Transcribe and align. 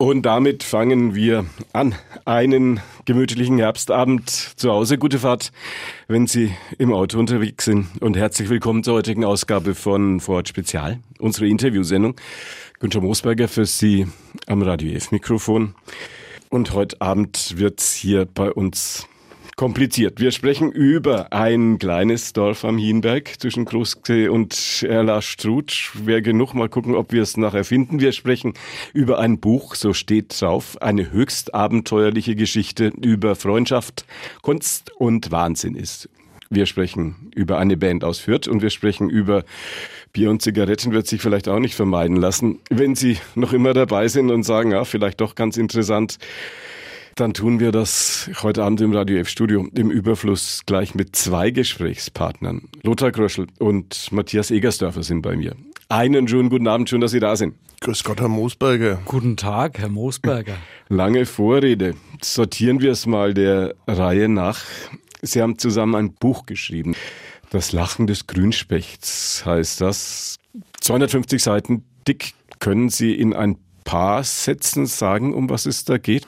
Und 0.00 0.22
damit 0.22 0.62
fangen 0.62 1.14
wir 1.14 1.44
an. 1.74 1.94
Einen 2.24 2.80
gemütlichen 3.04 3.58
Herbstabend 3.58 4.30
zu 4.30 4.70
Hause. 4.72 4.96
Gute 4.96 5.18
Fahrt, 5.18 5.52
wenn 6.08 6.26
Sie 6.26 6.54
im 6.78 6.94
Auto 6.94 7.18
unterwegs 7.18 7.66
sind. 7.66 7.86
Und 8.00 8.16
herzlich 8.16 8.48
willkommen 8.48 8.82
zur 8.82 8.94
heutigen 8.94 9.26
Ausgabe 9.26 9.74
von 9.74 10.20
Vorort 10.20 10.48
Spezial, 10.48 11.00
unsere 11.18 11.48
Interviewsendung. 11.48 12.16
Günther 12.78 13.02
Moosberger 13.02 13.46
für 13.46 13.66
Sie 13.66 14.06
am 14.46 14.62
Radio 14.62 14.90
F 14.94 15.12
Mikrofon. 15.12 15.74
Und 16.48 16.72
heute 16.72 16.98
Abend 17.02 17.58
wird's 17.58 17.92
hier 17.92 18.24
bei 18.24 18.50
uns 18.50 19.06
kompliziert. 19.60 20.20
Wir 20.20 20.30
sprechen 20.30 20.72
über 20.72 21.34
ein 21.34 21.78
kleines 21.78 22.32
Dorf 22.32 22.64
am 22.64 22.78
Hienberg 22.78 23.38
zwischen 23.38 23.66
Großsee 23.66 24.28
und 24.28 24.82
Erlastruth. 24.88 25.92
Wer 26.02 26.22
genug, 26.22 26.54
mal 26.54 26.70
gucken, 26.70 26.94
ob 26.94 27.12
wir 27.12 27.20
es 27.20 27.36
nachher 27.36 27.64
finden. 27.64 28.00
Wir 28.00 28.12
sprechen 28.12 28.54
über 28.94 29.18
ein 29.18 29.38
Buch, 29.38 29.74
so 29.74 29.92
steht 29.92 30.40
drauf, 30.40 30.80
eine 30.80 31.12
höchst 31.12 31.52
abenteuerliche 31.52 32.36
Geschichte 32.36 32.90
über 33.02 33.36
Freundschaft, 33.36 34.06
Kunst 34.40 34.92
und 34.92 35.30
Wahnsinn 35.30 35.74
ist. 35.74 36.08
Wir 36.48 36.64
sprechen 36.64 37.30
über 37.34 37.58
eine 37.58 37.76
Band 37.76 38.02
aus 38.02 38.18
Fürth 38.18 38.48
und 38.48 38.62
wir 38.62 38.70
sprechen 38.70 39.10
über 39.10 39.44
Bier 40.14 40.30
und 40.30 40.40
Zigaretten 40.40 40.92
wird 40.92 41.06
sich 41.06 41.20
vielleicht 41.20 41.48
auch 41.48 41.58
nicht 41.58 41.74
vermeiden 41.74 42.16
lassen. 42.16 42.60
Wenn 42.70 42.94
Sie 42.94 43.18
noch 43.34 43.52
immer 43.52 43.74
dabei 43.74 44.08
sind 44.08 44.30
und 44.30 44.42
sagen, 44.42 44.70
ja, 44.70 44.86
vielleicht 44.86 45.20
doch 45.20 45.34
ganz 45.34 45.58
interessant, 45.58 46.16
dann 47.20 47.34
tun 47.34 47.60
wir 47.60 47.70
das 47.70 48.30
heute 48.42 48.64
Abend 48.64 48.80
im 48.80 48.94
Radio 48.94 49.18
F-Studio 49.18 49.68
im 49.74 49.90
Überfluss 49.90 50.62
gleich 50.64 50.94
mit 50.94 51.14
zwei 51.14 51.50
Gesprächspartnern. 51.50 52.62
Lothar 52.82 53.12
Kröschel 53.12 53.46
und 53.58 54.10
Matthias 54.10 54.50
Egersdörfer 54.50 55.02
sind 55.02 55.20
bei 55.20 55.36
mir. 55.36 55.54
Einen 55.90 56.26
schönen 56.28 56.48
guten 56.48 56.66
Abend, 56.66 56.88
schön, 56.88 57.02
dass 57.02 57.10
Sie 57.10 57.20
da 57.20 57.36
sind. 57.36 57.56
Grüß 57.82 58.04
Gott, 58.04 58.20
Herr 58.20 58.28
Moosberger. 58.28 59.02
Guten 59.04 59.36
Tag, 59.36 59.78
Herr 59.78 59.90
Moosberger. 59.90 60.54
Lange 60.88 61.26
Vorrede. 61.26 61.94
Sortieren 62.22 62.80
wir 62.80 62.92
es 62.92 63.04
mal 63.04 63.34
der 63.34 63.74
Reihe 63.86 64.30
nach. 64.30 64.60
Sie 65.20 65.42
haben 65.42 65.58
zusammen 65.58 65.96
ein 65.96 66.14
Buch 66.14 66.46
geschrieben. 66.46 66.94
Das 67.50 67.72
Lachen 67.72 68.06
des 68.06 68.28
Grünspechts 68.28 69.42
heißt 69.44 69.82
das. 69.82 70.38
250 70.80 71.42
Seiten 71.42 71.84
dick. 72.08 72.32
Können 72.60 72.88
Sie 72.88 73.12
in 73.14 73.34
ein 73.34 73.58
paar 73.84 74.24
Sätzen 74.24 74.86
sagen, 74.86 75.34
um 75.34 75.50
was 75.50 75.66
es 75.66 75.84
da 75.84 75.98
geht? 75.98 76.26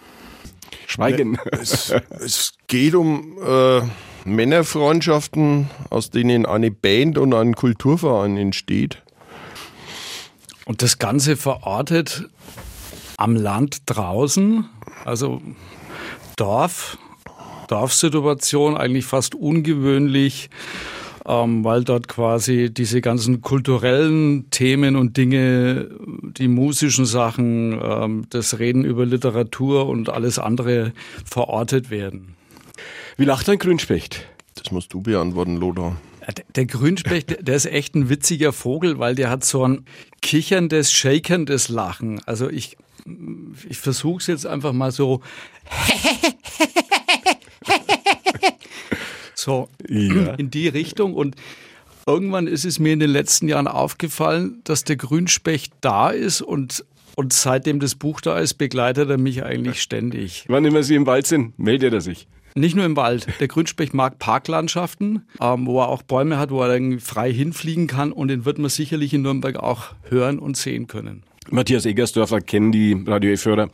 Schweigen. 0.87 1.39
Es, 1.51 1.95
es 2.21 2.55
geht 2.67 2.95
um 2.95 3.39
äh, 3.45 3.83
Männerfreundschaften, 4.25 5.71
aus 5.91 6.11
denen 6.11 6.47
eine 6.47 6.71
Band 6.71 7.19
und 7.19 7.35
ein 7.35 7.55
Kulturverein 7.55 8.37
entsteht. 8.37 9.03
Und 10.65 10.83
das 10.83 10.99
Ganze 10.99 11.37
verortet 11.37 12.29
am 13.17 13.37
Land 13.37 13.83
draußen, 13.87 14.69
also 15.05 15.43
Dorf, 16.37 16.99
Dorfsituation, 17.69 18.77
eigentlich 18.77 19.05
fast 19.05 19.35
ungewöhnlich 19.35 20.51
ähm, 21.27 21.65
weil 21.65 21.85
dort 21.85 22.09
quasi 22.09 22.73
diese 22.73 23.01
ganzen 23.01 23.43
kulturellen 23.43 24.51
Themen 24.51 24.97
und 24.97 25.17
Dinge, 25.17 25.91
die 26.37 26.49
musischen 26.49 27.07
Sachen, 27.07 27.79
ähm, 27.83 28.25
das 28.31 28.59
Reden 28.59 28.85
über 28.85 29.07
Literatur 29.07 29.89
und 29.89 30.09
alles 30.09 30.39
andere 30.39 30.93
verortet 31.25 31.91
werden. 31.91 32.35
Wie 33.17 33.25
lacht 33.25 33.49
ein 33.49 33.59
Grünspecht? 33.59 34.27
Das 34.55 34.73
musst 34.73 34.93
du 34.93 35.01
beantworten, 35.01 35.57
Lothar. 35.57 35.97
Der 36.55 36.67
Grünspecht, 36.67 37.47
der 37.47 37.57
ist 37.57 37.67
echt 37.67 37.97
ein 37.97 38.09
witziger 38.09 38.53
Vogel, 38.53 38.99
weil 38.99 39.15
der 39.15 39.29
hat 39.29 39.45
so 39.45 39.67
ein 39.67 39.85
kicherndes, 40.21 40.93
shakerndes 40.93 41.69
Lachen. 41.69 42.21
Also 42.27 42.49
ich, 42.49 42.77
ich 43.69 43.79
versuche 43.79 44.21
es 44.21 44.29
jetzt 44.29 44.47
einfach 44.47 44.73
mal 44.73 44.93
so 44.93 45.21
So 49.43 49.69
ja. 49.89 50.35
in 50.35 50.51
die 50.51 50.69
Richtung. 50.69 51.15
Und 51.15 51.35
irgendwann 52.07 52.47
ist 52.47 52.65
es 52.65 52.79
mir 52.79 52.93
in 52.93 53.01
den 53.01 53.11
letzten 53.11 53.49
Jahren 53.49 53.67
aufgefallen, 53.67 54.61
dass 54.65 54.85
der 54.85 54.97
Grünspecht 54.97 55.73
da 55.81 56.11
ist 56.11 56.43
und 56.43 56.85
und 57.15 57.35
seitdem 57.35 57.79
das 57.79 57.95
Buch 57.95 58.23
da 58.23 58.39
ist, 58.39 58.55
begleitet 58.55 59.11
er 59.11 59.19
mich 59.19 59.45
eigentlich 59.45 59.83
ständig. 59.83 60.47
Wann 60.49 60.65
immer 60.65 60.83
Sie 60.83 60.95
im 60.95 61.05
Wald 61.05 61.27
sind, 61.27 61.59
meldet 61.59 61.93
er 61.93 62.01
sich. 62.01 62.27
Nicht 62.55 62.75
nur 62.75 62.87
im 62.87 62.97
Wald. 62.97 63.27
Der 63.39 63.49
Grünspecht 63.49 63.93
mag 63.93 64.19
Parklandschaften, 64.19 65.27
ähm, 65.39 65.67
wo 65.67 65.81
er 65.81 65.89
auch 65.89 66.03
Bäume 66.03 66.39
hat, 66.39 66.51
wo 66.51 66.63
er 66.63 66.69
dann 66.69 67.01
frei 67.01 67.31
hinfliegen 67.31 67.87
kann. 67.87 68.13
Und 68.13 68.29
den 68.29 68.47
wird 68.47 68.59
man 68.59 68.71
sicherlich 68.71 69.13
in 69.13 69.21
Nürnberg 69.23 69.57
auch 69.57 69.95
hören 70.09 70.39
und 70.39 70.57
sehen 70.57 70.87
können. 70.87 71.23
Matthias 71.51 71.87
Egersdörfer 71.87 72.41
kennen 72.41 72.73
die 72.73 72.97
Radio 73.07 73.33
E-Förder 73.33 73.69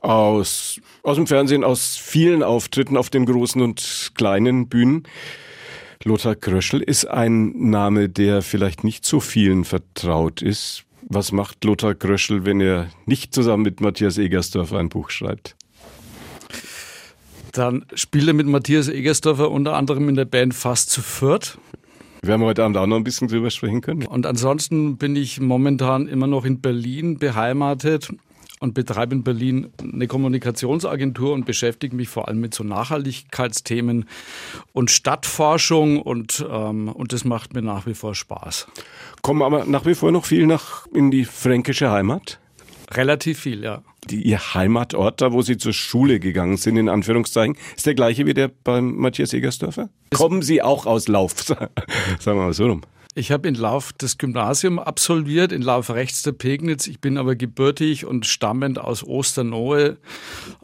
aus, 0.00 0.80
aus 1.02 1.16
dem 1.16 1.26
Fernsehen, 1.26 1.64
aus 1.64 1.96
vielen 1.96 2.42
Auftritten 2.42 2.96
auf 2.96 3.10
den 3.10 3.26
großen 3.26 3.62
und 3.62 4.12
kleinen 4.14 4.68
Bühnen. 4.68 5.04
Lothar 6.04 6.34
Kröschel 6.34 6.80
ist 6.80 7.04
ein 7.04 7.70
Name, 7.70 8.08
der 8.08 8.42
vielleicht 8.42 8.82
nicht 8.82 9.06
so 9.06 9.20
vielen 9.20 9.64
vertraut 9.64 10.42
ist. 10.42 10.84
Was 11.02 11.32
macht 11.32 11.64
Lothar 11.64 11.94
Kröschel, 11.94 12.44
wenn 12.44 12.60
er 12.60 12.90
nicht 13.06 13.34
zusammen 13.34 13.62
mit 13.62 13.80
Matthias 13.80 14.18
Egersdörfer 14.18 14.78
ein 14.78 14.88
Buch 14.88 15.10
schreibt? 15.10 15.56
Dann 17.52 17.84
spielt 17.94 18.28
er 18.28 18.34
mit 18.34 18.46
Matthias 18.46 18.88
Egersdorfer 18.88 19.50
unter 19.50 19.74
anderem 19.74 20.08
in 20.08 20.14
der 20.14 20.24
Band 20.24 20.54
Fast 20.54 20.90
zu 20.90 21.02
Fürth. 21.02 21.58
Wir 22.24 22.34
haben 22.34 22.44
heute 22.44 22.62
Abend 22.62 22.76
auch 22.76 22.86
noch 22.86 22.94
ein 22.94 23.02
bisschen 23.02 23.26
drüber 23.26 23.50
sprechen 23.50 23.80
können. 23.80 24.06
Und 24.06 24.26
ansonsten 24.26 24.96
bin 24.96 25.16
ich 25.16 25.40
momentan 25.40 26.06
immer 26.06 26.28
noch 26.28 26.44
in 26.44 26.60
Berlin 26.60 27.18
beheimatet 27.18 28.14
und 28.60 28.74
betreibe 28.74 29.16
in 29.16 29.24
Berlin 29.24 29.72
eine 29.82 30.06
Kommunikationsagentur 30.06 31.32
und 31.32 31.46
beschäftige 31.46 31.96
mich 31.96 32.08
vor 32.08 32.28
allem 32.28 32.38
mit 32.38 32.54
so 32.54 32.62
Nachhaltigkeitsthemen 32.62 34.04
und 34.72 34.92
Stadtforschung 34.92 36.00
und, 36.00 36.46
ähm, 36.48 36.86
und 36.90 37.12
das 37.12 37.24
macht 37.24 37.54
mir 37.54 37.62
nach 37.62 37.86
wie 37.86 37.94
vor 37.94 38.14
Spaß. 38.14 38.68
Kommen 39.22 39.42
aber 39.42 39.64
nach 39.64 39.84
wie 39.84 39.96
vor 39.96 40.12
noch 40.12 40.24
viel 40.24 40.46
nach 40.46 40.86
in 40.94 41.10
die 41.10 41.24
fränkische 41.24 41.90
Heimat? 41.90 42.38
Relativ 42.92 43.40
viel, 43.40 43.64
ja. 43.64 43.82
Die, 44.10 44.22
ihr 44.22 44.54
Heimatort, 44.54 45.20
da 45.20 45.32
wo 45.32 45.42
Sie 45.42 45.56
zur 45.56 45.72
Schule 45.72 46.18
gegangen 46.18 46.56
sind, 46.56 46.76
in 46.76 46.88
Anführungszeichen, 46.88 47.56
ist 47.76 47.86
der 47.86 47.94
gleiche 47.94 48.26
wie 48.26 48.34
der 48.34 48.48
beim 48.48 48.96
Matthias 48.96 49.32
Egersdörfer? 49.32 49.90
Kommen 50.12 50.42
Sie 50.42 50.60
auch 50.60 50.86
aus 50.86 51.06
Lauf? 51.06 51.34
Sagen 51.42 51.70
wir 52.20 52.34
mal 52.34 52.52
so 52.52 52.66
rum. 52.66 52.82
Ich 53.14 53.30
habe 53.30 53.46
in 53.46 53.54
Lauf 53.54 53.92
das 53.92 54.16
Gymnasium 54.16 54.78
absolviert, 54.78 55.52
in 55.52 55.60
Lauf 55.60 55.90
rechts 55.90 56.22
der 56.22 56.32
Pegnitz. 56.32 56.86
Ich 56.86 56.98
bin 56.98 57.18
aber 57.18 57.36
gebürtig 57.36 58.06
und 58.06 58.24
stammend 58.26 58.80
aus 58.80 59.04
Osternohe, 59.04 59.98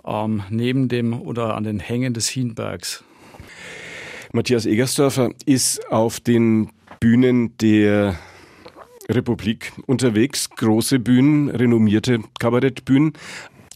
ähm, 0.05 0.43
neben 0.49 0.89
dem 0.89 1.21
oder 1.21 1.55
an 1.55 1.65
den 1.65 1.79
Hängen 1.79 2.15
des 2.15 2.27
Hienbergs. 2.29 3.05
Matthias 4.33 4.65
Egersdörfer 4.65 5.31
ist 5.45 5.91
auf 5.91 6.21
den 6.21 6.71
Bühnen 7.01 7.57
der 7.59 8.19
Republik 9.11 9.73
unterwegs, 9.87 10.51
große 10.51 10.99
Bühnen, 10.99 11.49
renommierte 11.49 12.21
Kabarettbühnen. 12.39 13.15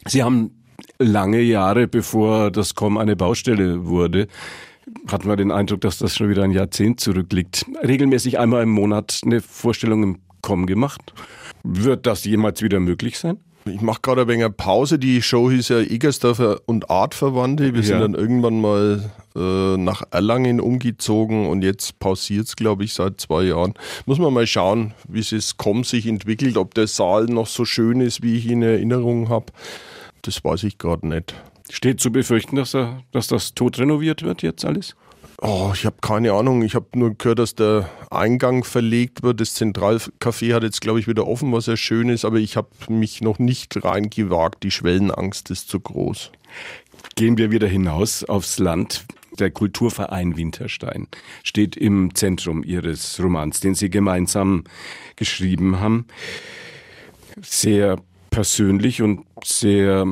Sie 0.06 0.22
haben 0.22 0.50
lange 0.98 1.40
Jahre, 1.40 1.88
bevor 1.88 2.50
das 2.50 2.74
Com 2.74 2.98
eine 2.98 3.16
Baustelle 3.16 3.86
wurde, 3.86 4.28
hatten 5.10 5.28
wir 5.28 5.36
den 5.36 5.50
Eindruck, 5.50 5.80
dass 5.80 5.98
das 5.98 6.14
schon 6.14 6.28
wieder 6.28 6.42
ein 6.42 6.50
Jahrzehnt 6.50 7.00
zurückliegt. 7.00 7.64
Regelmäßig 7.82 8.38
einmal 8.38 8.64
im 8.64 8.70
Monat 8.70 9.20
eine 9.24 9.40
Vorstellung 9.40 10.02
im 10.02 10.18
Com 10.42 10.66
gemacht. 10.66 11.14
Wird 11.62 12.06
das 12.06 12.24
jemals 12.24 12.62
wieder 12.62 12.80
möglich 12.80 13.18
sein? 13.18 13.38
Ich 13.64 13.80
mache 13.80 14.00
gerade 14.02 14.22
ein 14.22 14.28
wenig 14.28 14.56
Pause. 14.56 14.98
Die 14.98 15.22
Show 15.22 15.50
hieß 15.50 15.68
ja 15.68 15.78
Egersdorfer 15.78 16.60
und 16.66 16.90
Artverwandte. 16.90 17.74
Wir 17.74 17.82
sind 17.82 18.00
dann 18.00 18.14
irgendwann 18.14 18.60
mal 18.60 19.10
äh, 19.36 19.76
nach 19.76 20.02
Erlangen 20.10 20.60
umgezogen 20.60 21.46
und 21.46 21.62
jetzt 21.62 21.98
pausiert 22.00 22.48
es, 22.48 22.56
glaube 22.56 22.84
ich, 22.84 22.94
seit 22.94 23.20
zwei 23.20 23.44
Jahren. 23.44 23.74
Muss 24.04 24.18
man 24.18 24.34
mal 24.34 24.46
schauen, 24.46 24.94
wie 25.08 25.20
es 25.20 25.56
kommt, 25.56 25.86
sich 25.86 26.06
entwickelt, 26.06 26.56
ob 26.56 26.74
der 26.74 26.88
Saal 26.88 27.26
noch 27.26 27.46
so 27.46 27.64
schön 27.64 28.00
ist, 28.00 28.22
wie 28.22 28.36
ich 28.36 28.46
ihn 28.46 28.62
in 28.62 28.68
Erinnerung 28.68 29.28
habe. 29.28 29.46
Das 30.22 30.42
weiß 30.44 30.64
ich 30.64 30.78
gerade 30.78 31.06
nicht. 31.06 31.34
Steht 31.70 32.00
zu 32.00 32.10
befürchten, 32.10 32.56
dass, 32.56 32.74
er, 32.74 33.02
dass 33.12 33.28
das 33.28 33.54
tot 33.54 33.78
renoviert 33.78 34.22
wird 34.22 34.42
jetzt 34.42 34.64
alles? 34.64 34.96
Oh, 35.44 35.72
ich 35.74 35.84
habe 35.86 35.96
keine 36.00 36.34
Ahnung. 36.34 36.62
Ich 36.62 36.76
habe 36.76 36.86
nur 36.94 37.16
gehört, 37.16 37.40
dass 37.40 37.56
der 37.56 37.90
Eingang 38.10 38.62
verlegt 38.62 39.24
wird. 39.24 39.40
Das 39.40 39.56
Zentralcafé 39.56 40.54
hat 40.54 40.62
jetzt, 40.62 40.80
glaube 40.80 41.00
ich, 41.00 41.08
wieder 41.08 41.26
offen, 41.26 41.50
was 41.50 41.66
ja 41.66 41.76
schön 41.76 42.10
ist, 42.10 42.24
aber 42.24 42.36
ich 42.36 42.56
habe 42.56 42.68
mich 42.88 43.22
noch 43.22 43.40
nicht 43.40 43.84
reingewagt. 43.84 44.62
Die 44.62 44.70
Schwellenangst 44.70 45.50
ist 45.50 45.68
zu 45.68 45.80
groß. 45.80 46.30
Gehen 47.16 47.38
wir 47.38 47.50
wieder 47.50 47.66
hinaus 47.66 48.22
aufs 48.22 48.60
Land. 48.60 49.04
Der 49.40 49.50
Kulturverein 49.50 50.36
Winterstein 50.36 51.08
steht 51.42 51.76
im 51.76 52.14
Zentrum 52.14 52.62
Ihres 52.62 53.18
Romans, 53.20 53.58
den 53.58 53.74
Sie 53.74 53.90
gemeinsam 53.90 54.62
geschrieben 55.16 55.80
haben. 55.80 56.06
Sehr 57.40 57.96
persönlich 58.30 59.02
und 59.02 59.24
sehr 59.42 60.06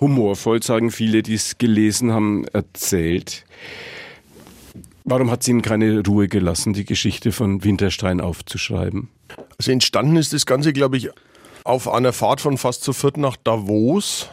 humorvoll, 0.00 0.60
sagen 0.60 0.90
viele, 0.90 1.22
die 1.22 1.34
es 1.34 1.56
gelesen 1.58 2.10
haben, 2.10 2.46
erzählt. 2.46 3.44
Warum 5.10 5.28
hat 5.32 5.42
es 5.42 5.48
Ihnen 5.48 5.60
keine 5.60 6.04
Ruhe 6.06 6.28
gelassen, 6.28 6.72
die 6.72 6.84
Geschichte 6.84 7.32
von 7.32 7.64
Winterstein 7.64 8.20
aufzuschreiben? 8.20 9.08
Also 9.58 9.72
entstanden 9.72 10.14
ist 10.14 10.32
das 10.32 10.46
Ganze, 10.46 10.72
glaube 10.72 10.98
ich, 10.98 11.10
auf 11.64 11.88
einer 11.92 12.12
Fahrt 12.12 12.40
von 12.40 12.56
fast 12.56 12.84
zu 12.84 12.92
viert 12.92 13.16
nach 13.16 13.34
Davos, 13.42 14.28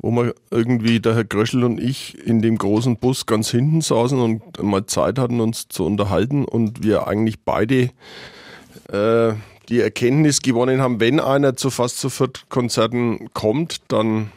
wo 0.00 0.12
wir 0.12 0.36
irgendwie, 0.52 1.00
der 1.00 1.16
Herr 1.16 1.24
Gröschel 1.24 1.64
und 1.64 1.80
ich, 1.80 2.24
in 2.24 2.40
dem 2.40 2.56
großen 2.56 2.98
Bus 2.98 3.26
ganz 3.26 3.50
hinten 3.50 3.80
saßen 3.80 4.20
und 4.20 4.62
mal 4.62 4.86
Zeit 4.86 5.18
hatten, 5.18 5.40
uns 5.40 5.66
zu 5.66 5.84
unterhalten 5.84 6.44
und 6.44 6.84
wir 6.84 7.08
eigentlich 7.08 7.40
beide 7.44 7.90
äh, 8.92 9.32
die 9.68 9.80
Erkenntnis 9.80 10.40
gewonnen 10.40 10.80
haben, 10.80 11.00
wenn 11.00 11.18
einer 11.18 11.56
zu 11.56 11.70
fast 11.70 11.98
zu 11.98 12.10
viert 12.10 12.48
Konzerten 12.48 13.28
kommt, 13.34 13.78
dann, 13.88 14.30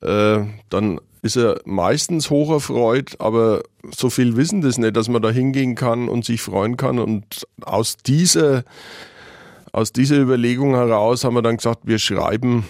äh, 0.00 0.44
dann 0.70 1.00
ist 1.26 1.36
er 1.36 1.60
meistens 1.64 2.30
hoch 2.30 2.50
erfreut, 2.50 3.16
aber 3.18 3.62
so 3.94 4.08
viel 4.08 4.36
wissen 4.36 4.62
das 4.62 4.78
nicht, 4.78 4.96
dass 4.96 5.08
man 5.08 5.20
da 5.20 5.30
hingehen 5.30 5.74
kann 5.74 6.08
und 6.08 6.24
sich 6.24 6.40
freuen 6.40 6.76
kann. 6.76 6.98
Und 6.98 7.46
aus 7.60 7.96
dieser, 7.98 8.64
aus 9.72 9.92
dieser 9.92 10.16
Überlegung 10.16 10.74
heraus 10.74 11.24
haben 11.24 11.34
wir 11.34 11.42
dann 11.42 11.58
gesagt, 11.58 11.80
wir 11.84 11.98
schreiben 11.98 12.64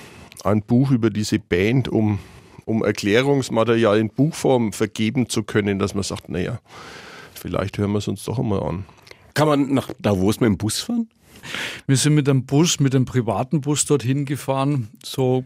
ein 0.44 0.62
Buch 0.62 0.91
über 0.91 1.11
diese 1.11 1.38
Band, 1.38 1.88
um, 1.88 2.19
um 2.64 2.82
Erklärungsmaterial 2.85 3.99
in 3.99 4.11
Buchform 4.11 4.73
vergeben 4.73 5.29
zu 5.29 5.43
können, 5.43 5.79
dass 5.79 5.94
man 5.94 6.03
sagt, 6.03 6.29
naja, 6.29 6.58
vielleicht 7.35 7.79
hören 7.79 7.93
wir 7.93 7.99
es 7.99 8.08
uns 8.08 8.25
doch 8.25 8.38
einmal 8.38 8.62
an. 8.62 8.85
Kann 9.37 9.49
man 9.49 9.75
nach 9.75 9.91
Davos 10.00 10.41
mit 10.41 10.47
dem 10.47 10.56
Bus 10.56 10.81
fahren? 10.81 11.11
Wir 11.87 11.99
sind 11.99 12.15
mit 12.15 12.27
dem 12.27 12.47
Bus, 12.47 12.81
mit 12.81 12.94
dem 12.94 13.05
privaten 13.05 13.61
Bus 13.61 13.85
dorthin 13.85 14.25
gefahren, 14.25 14.88
so 15.05 15.44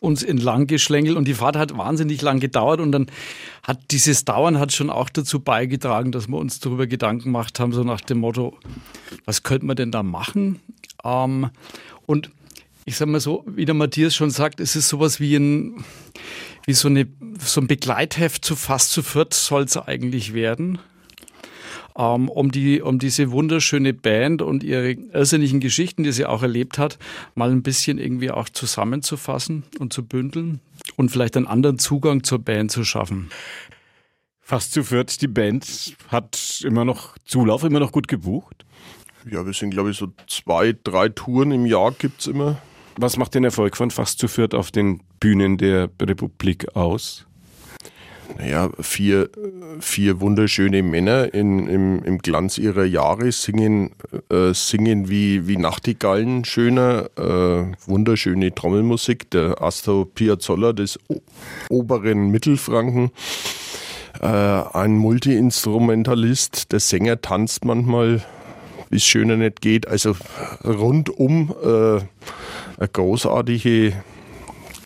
uns 0.00 0.24
entlang 0.24 0.66
geschlängelt 0.66 1.16
und 1.16 1.28
die 1.28 1.34
Fahrt 1.34 1.54
hat 1.54 1.78
wahnsinnig 1.78 2.20
lang 2.20 2.40
gedauert 2.40 2.80
und 2.80 2.90
dann 2.90 3.06
hat 3.62 3.78
dieses 3.92 4.24
Dauern 4.24 4.58
hat 4.58 4.72
schon 4.72 4.90
auch 4.90 5.08
dazu 5.08 5.38
beigetragen, 5.38 6.10
dass 6.10 6.26
wir 6.26 6.36
uns 6.36 6.58
darüber 6.58 6.88
Gedanken 6.88 7.26
gemacht 7.26 7.60
haben, 7.60 7.72
so 7.72 7.84
nach 7.84 8.00
dem 8.00 8.18
Motto, 8.18 8.58
was 9.24 9.44
könnte 9.44 9.66
man 9.66 9.76
denn 9.76 9.92
da 9.92 10.02
machen? 10.02 10.58
Ähm, 11.04 11.48
und 12.06 12.30
ich 12.86 12.96
sage 12.96 13.12
mal 13.12 13.20
so, 13.20 13.44
wie 13.46 13.66
der 13.66 13.76
Matthias 13.76 14.16
schon 14.16 14.30
sagt, 14.30 14.58
es 14.58 14.74
ist 14.74 14.88
sowas 14.88 15.20
wie 15.20 15.36
ein, 15.36 15.84
wie 16.66 16.74
so, 16.74 16.88
eine, 16.88 17.06
so 17.38 17.60
ein 17.60 17.68
Begleitheft 17.68 18.44
zu 18.44 18.56
fast 18.56 18.90
zu 18.90 19.04
viert 19.04 19.32
soll 19.32 19.62
es 19.62 19.76
eigentlich 19.76 20.34
werden 20.34 20.80
ähm, 21.96 22.28
um, 22.28 22.50
die, 22.50 22.80
um 22.80 22.98
diese 22.98 23.30
wunderschöne 23.30 23.94
Band 23.94 24.42
und 24.42 24.62
ihre 24.62 24.92
irrsinnigen 24.92 25.60
Geschichten, 25.60 26.02
die 26.02 26.12
sie 26.12 26.26
auch 26.26 26.42
erlebt 26.42 26.78
hat, 26.78 26.98
mal 27.34 27.50
ein 27.50 27.62
bisschen 27.62 27.98
irgendwie 27.98 28.30
auch 28.30 28.48
zusammenzufassen 28.48 29.64
und 29.78 29.92
zu 29.92 30.04
bündeln 30.04 30.60
und 30.96 31.10
vielleicht 31.10 31.36
einen 31.36 31.46
anderen 31.46 31.78
Zugang 31.78 32.24
zur 32.24 32.38
Band 32.38 32.70
zu 32.70 32.84
schaffen. 32.84 33.30
Fast 34.40 34.72
zu 34.72 34.82
viert, 34.82 35.20
die 35.20 35.28
Band 35.28 35.96
hat 36.08 36.62
immer 36.64 36.84
noch 36.84 37.18
Zulauf, 37.26 37.64
immer 37.64 37.80
noch 37.80 37.92
gut 37.92 38.08
gebucht. 38.08 38.64
Ja, 39.30 39.44
wir 39.44 39.52
sind, 39.52 39.70
glaube 39.70 39.90
ich, 39.90 39.98
so 39.98 40.08
zwei, 40.26 40.74
drei 40.84 41.10
Touren 41.10 41.50
im 41.50 41.66
Jahr 41.66 41.92
gibt 41.92 42.20
es 42.20 42.28
immer. 42.28 42.56
Was 42.96 43.16
macht 43.16 43.34
den 43.34 43.44
Erfolg 43.44 43.76
von 43.76 43.90
Fast 43.90 44.18
zu 44.18 44.26
viert 44.26 44.54
auf 44.54 44.70
den 44.70 45.02
Bühnen 45.20 45.58
der 45.58 45.90
Republik 46.00 46.74
aus? 46.74 47.27
Naja, 48.36 48.70
vier, 48.80 49.30
vier 49.80 50.20
wunderschöne 50.20 50.82
Männer 50.82 51.32
in, 51.32 51.66
im, 51.66 52.02
im 52.04 52.18
Glanz 52.18 52.58
ihrer 52.58 52.84
Jahre 52.84 53.32
singen, 53.32 53.90
äh, 54.30 54.52
singen 54.52 55.08
wie, 55.08 55.48
wie 55.48 55.56
Nachtigallen 55.56 56.44
schöner, 56.44 57.08
äh, 57.16 57.64
wunderschöne 57.86 58.54
Trommelmusik. 58.54 59.30
Der 59.30 59.62
Astor 59.62 60.06
Piazzolla 60.12 60.72
des 60.72 60.98
o 61.08 61.20
oberen 61.70 62.30
Mittelfranken, 62.30 63.10
äh, 64.20 64.26
ein 64.26 64.96
Multiinstrumentalist, 64.96 66.72
der 66.72 66.80
Sänger 66.80 67.20
tanzt 67.20 67.64
manchmal, 67.64 68.22
wie 68.90 68.96
es 68.96 69.04
schöner 69.04 69.36
nicht 69.36 69.60
geht. 69.60 69.88
Also 69.88 70.14
rundum 70.64 71.54
äh, 71.62 72.00
eine 72.78 72.88
großartige 72.92 73.94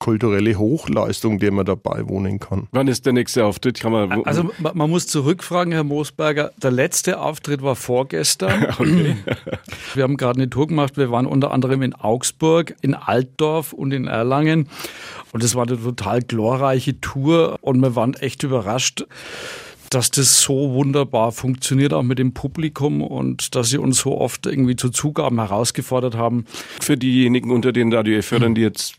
kulturelle 0.03 0.57
Hochleistung, 0.57 1.39
der 1.39 1.53
man 1.53 1.65
dabei 1.65 2.09
wohnen 2.09 2.41
kann. 2.41 2.67
Wann 2.73 2.89
ist 2.89 3.07
der 3.07 3.13
nächste 3.13 3.45
Auftritt? 3.45 3.79
Kann 3.79 3.93
man 3.93 4.25
also 4.25 4.51
man 4.59 4.91
muss 4.91 5.07
zurückfragen, 5.07 5.73
Herr 5.73 5.85
Moosberger, 5.85 6.51
der 6.61 6.73
letzte 6.73 7.21
Auftritt 7.21 7.63
war 7.63 7.77
vorgestern. 7.77 8.65
okay. 8.81 9.15
Wir 9.95 10.03
haben 10.03 10.17
gerade 10.17 10.41
eine 10.41 10.51
Tour 10.51 10.67
gemacht, 10.67 10.97
wir 10.97 11.11
waren 11.13 11.27
unter 11.27 11.53
anderem 11.53 11.83
in 11.83 11.95
Augsburg, 11.95 12.75
in 12.81 12.95
Altdorf 12.95 13.73
und 13.73 13.93
in 13.93 14.09
Erlangen. 14.09 14.69
Und 15.33 15.45
es 15.45 15.55
war 15.55 15.69
eine 15.69 15.81
total 15.81 16.21
glorreiche 16.21 17.01
Tour 17.01 17.59
und 17.61 17.81
wir 17.81 17.95
waren 17.95 18.15
echt 18.15 18.43
überrascht 18.43 19.05
dass 19.91 20.11
das 20.11 20.41
so 20.41 20.73
wunderbar 20.73 21.33
funktioniert, 21.33 21.93
auch 21.93 22.03
mit 22.03 22.19
dem 22.19 22.33
Publikum 22.33 23.03
und 23.03 23.55
dass 23.55 23.69
sie 23.69 23.77
uns 23.77 23.99
so 23.99 24.19
oft 24.19 24.47
irgendwie 24.47 24.75
zu 24.75 24.89
Zugaben 24.89 25.39
herausgefordert 25.39 26.17
haben. 26.17 26.47
Für 26.81 26.97
diejenigen 26.97 27.51
unter 27.51 27.73
den 27.73 27.93
Radio-Fördern, 27.93 28.55
die 28.55 28.63
jetzt 28.63 28.97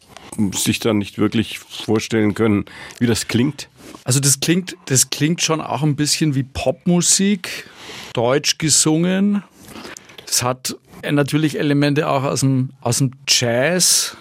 sich 0.54 0.80
dann 0.80 0.98
nicht 0.98 1.18
wirklich 1.18 1.60
vorstellen 1.60 2.34
können, 2.34 2.66
wie 3.00 3.08
das 3.08 3.28
klingt? 3.28 3.70
Also 4.04 4.20
das 4.20 4.40
klingt, 4.40 4.76
das 4.86 5.10
klingt 5.10 5.42
schon 5.42 5.62
auch 5.62 5.84
ein 5.84 5.96
bisschen 5.96 6.36
wie 6.36 6.44
Popmusik, 6.44 7.70
deutsch 8.14 8.58
gesungen. 8.58 9.44
Es 10.28 10.44
hat 10.44 10.76
natürlich 11.10 11.58
Elemente 11.58 12.10
auch 12.10 12.24
aus 12.24 12.42
dem, 12.42 12.72
aus 12.82 12.98
dem 12.98 13.12
Jazz, 13.28 14.18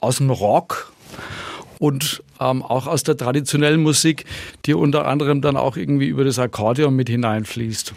aus 0.00 0.18
dem 0.18 0.30
Rock 0.30 0.92
und 1.78 2.22
ähm, 2.40 2.62
auch 2.62 2.86
aus 2.86 3.02
der 3.02 3.16
traditionellen 3.16 3.82
Musik, 3.82 4.24
die 4.66 4.74
unter 4.74 5.06
anderem 5.06 5.40
dann 5.40 5.56
auch 5.56 5.76
irgendwie 5.76 6.06
über 6.06 6.24
das 6.24 6.38
Akkordeon 6.38 6.94
mit 6.94 7.08
hineinfließt. 7.08 7.94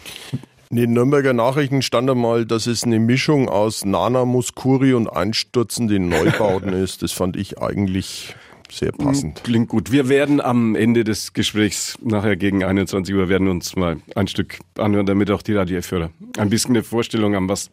In 0.72 0.78
den 0.78 0.94
Nürnberger 0.94 1.34
Nachrichten 1.34 1.82
stand 1.82 2.08
einmal, 2.08 2.46
dass 2.46 2.66
es 2.66 2.82
eine 2.82 2.98
Mischung 2.98 3.50
aus 3.50 3.84
Nana 3.84 4.24
Muskuri 4.24 4.94
und 4.94 5.06
einstürzenden 5.06 6.08
Neubauten 6.08 6.72
ist. 6.82 7.02
Das 7.02 7.12
fand 7.12 7.36
ich 7.36 7.60
eigentlich 7.60 8.34
sehr 8.72 8.92
passend. 8.92 9.44
Klingt 9.44 9.68
gut. 9.68 9.92
Wir 9.92 10.08
werden 10.08 10.40
am 10.40 10.74
Ende 10.74 11.04
des 11.04 11.32
Gesprächs 11.32 11.98
nachher 12.02 12.36
gegen 12.36 12.64
21 12.64 13.14
Uhr 13.14 13.28
werden 13.28 13.48
uns 13.48 13.76
mal 13.76 13.98
ein 14.14 14.26
Stück 14.26 14.58
anhören, 14.78 15.06
damit 15.06 15.30
auch 15.30 15.42
die 15.42 15.54
Radioführer 15.54 16.10
ein 16.38 16.50
bisschen 16.50 16.70
eine 16.70 16.82
Vorstellung 16.82 17.34
haben, 17.34 17.48
was 17.48 17.70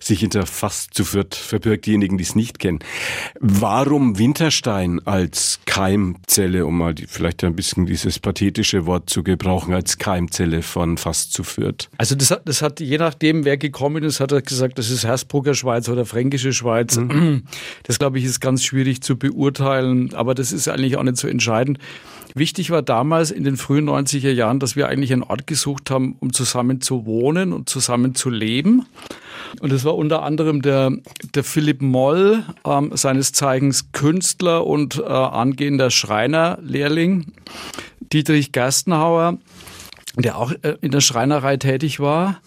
sich 0.00 0.20
hinter 0.20 0.46
Fast 0.46 0.94
zu 0.94 1.04
viert 1.04 1.34
verbirgt, 1.34 1.86
diejenigen, 1.86 2.18
die 2.18 2.24
es 2.24 2.34
nicht 2.34 2.58
kennen. 2.58 2.80
Warum 3.38 4.18
Winterstein 4.18 5.00
als 5.06 5.60
Keimzelle, 5.66 6.66
um 6.66 6.78
mal 6.78 6.94
die, 6.94 7.06
vielleicht 7.06 7.44
ein 7.44 7.54
bisschen 7.54 7.86
dieses 7.86 8.18
pathetische 8.18 8.86
Wort 8.86 9.10
zu 9.10 9.22
gebrauchen, 9.22 9.74
als 9.74 9.98
Keimzelle 9.98 10.62
von 10.62 10.96
Fast 10.96 11.32
zu 11.32 11.44
viert? 11.44 11.90
Also 11.98 12.14
das 12.14 12.30
hat, 12.30 12.48
das 12.48 12.62
hat 12.62 12.80
je 12.80 12.98
nachdem, 12.98 13.44
wer 13.44 13.56
gekommen 13.56 14.02
ist, 14.02 14.20
hat 14.20 14.32
er 14.32 14.42
gesagt, 14.42 14.78
das 14.78 14.90
ist 14.90 15.04
Hersbrucker 15.04 15.54
Schweiz 15.54 15.88
oder 15.88 16.06
Fränkische 16.06 16.52
Schweiz. 16.52 16.96
Mhm. 16.96 17.44
Das 17.84 17.98
glaube 17.98 18.18
ich 18.18 18.24
ist 18.24 18.40
ganz 18.40 18.64
schwierig 18.64 19.02
zu 19.02 19.16
beurteilen, 19.16 20.14
aber 20.14 20.34
das 20.40 20.52
ist 20.52 20.68
eigentlich 20.68 20.96
auch 20.96 21.02
nicht 21.02 21.18
so 21.18 21.28
entscheidend. 21.28 21.78
Wichtig 22.34 22.70
war 22.70 22.82
damals 22.82 23.30
in 23.30 23.44
den 23.44 23.56
frühen 23.56 23.88
90er 23.88 24.30
Jahren, 24.30 24.60
dass 24.60 24.76
wir 24.76 24.88
eigentlich 24.88 25.12
einen 25.12 25.22
Ort 25.22 25.46
gesucht 25.46 25.90
haben, 25.90 26.16
um 26.20 26.32
zusammen 26.32 26.80
zu 26.80 27.04
wohnen 27.04 27.52
und 27.52 27.68
zusammen 27.68 28.14
zu 28.14 28.30
leben. 28.30 28.86
Und 29.60 29.72
es 29.72 29.84
war 29.84 29.96
unter 29.96 30.22
anderem 30.22 30.62
der, 30.62 30.92
der 31.34 31.44
Philipp 31.44 31.82
Moll, 31.82 32.44
ähm, 32.64 32.92
seines 32.94 33.32
Zeigens 33.32 33.90
Künstler 33.92 34.66
und 34.66 34.98
äh, 34.98 35.02
angehender 35.02 35.90
Schreinerlehrling, 35.90 37.32
Dietrich 38.12 38.52
Gerstenhauer, 38.52 39.38
der 40.16 40.38
auch 40.38 40.52
äh, 40.62 40.76
in 40.80 40.92
der 40.92 41.00
Schreinerei 41.00 41.56
tätig 41.56 41.98
war. 41.98 42.40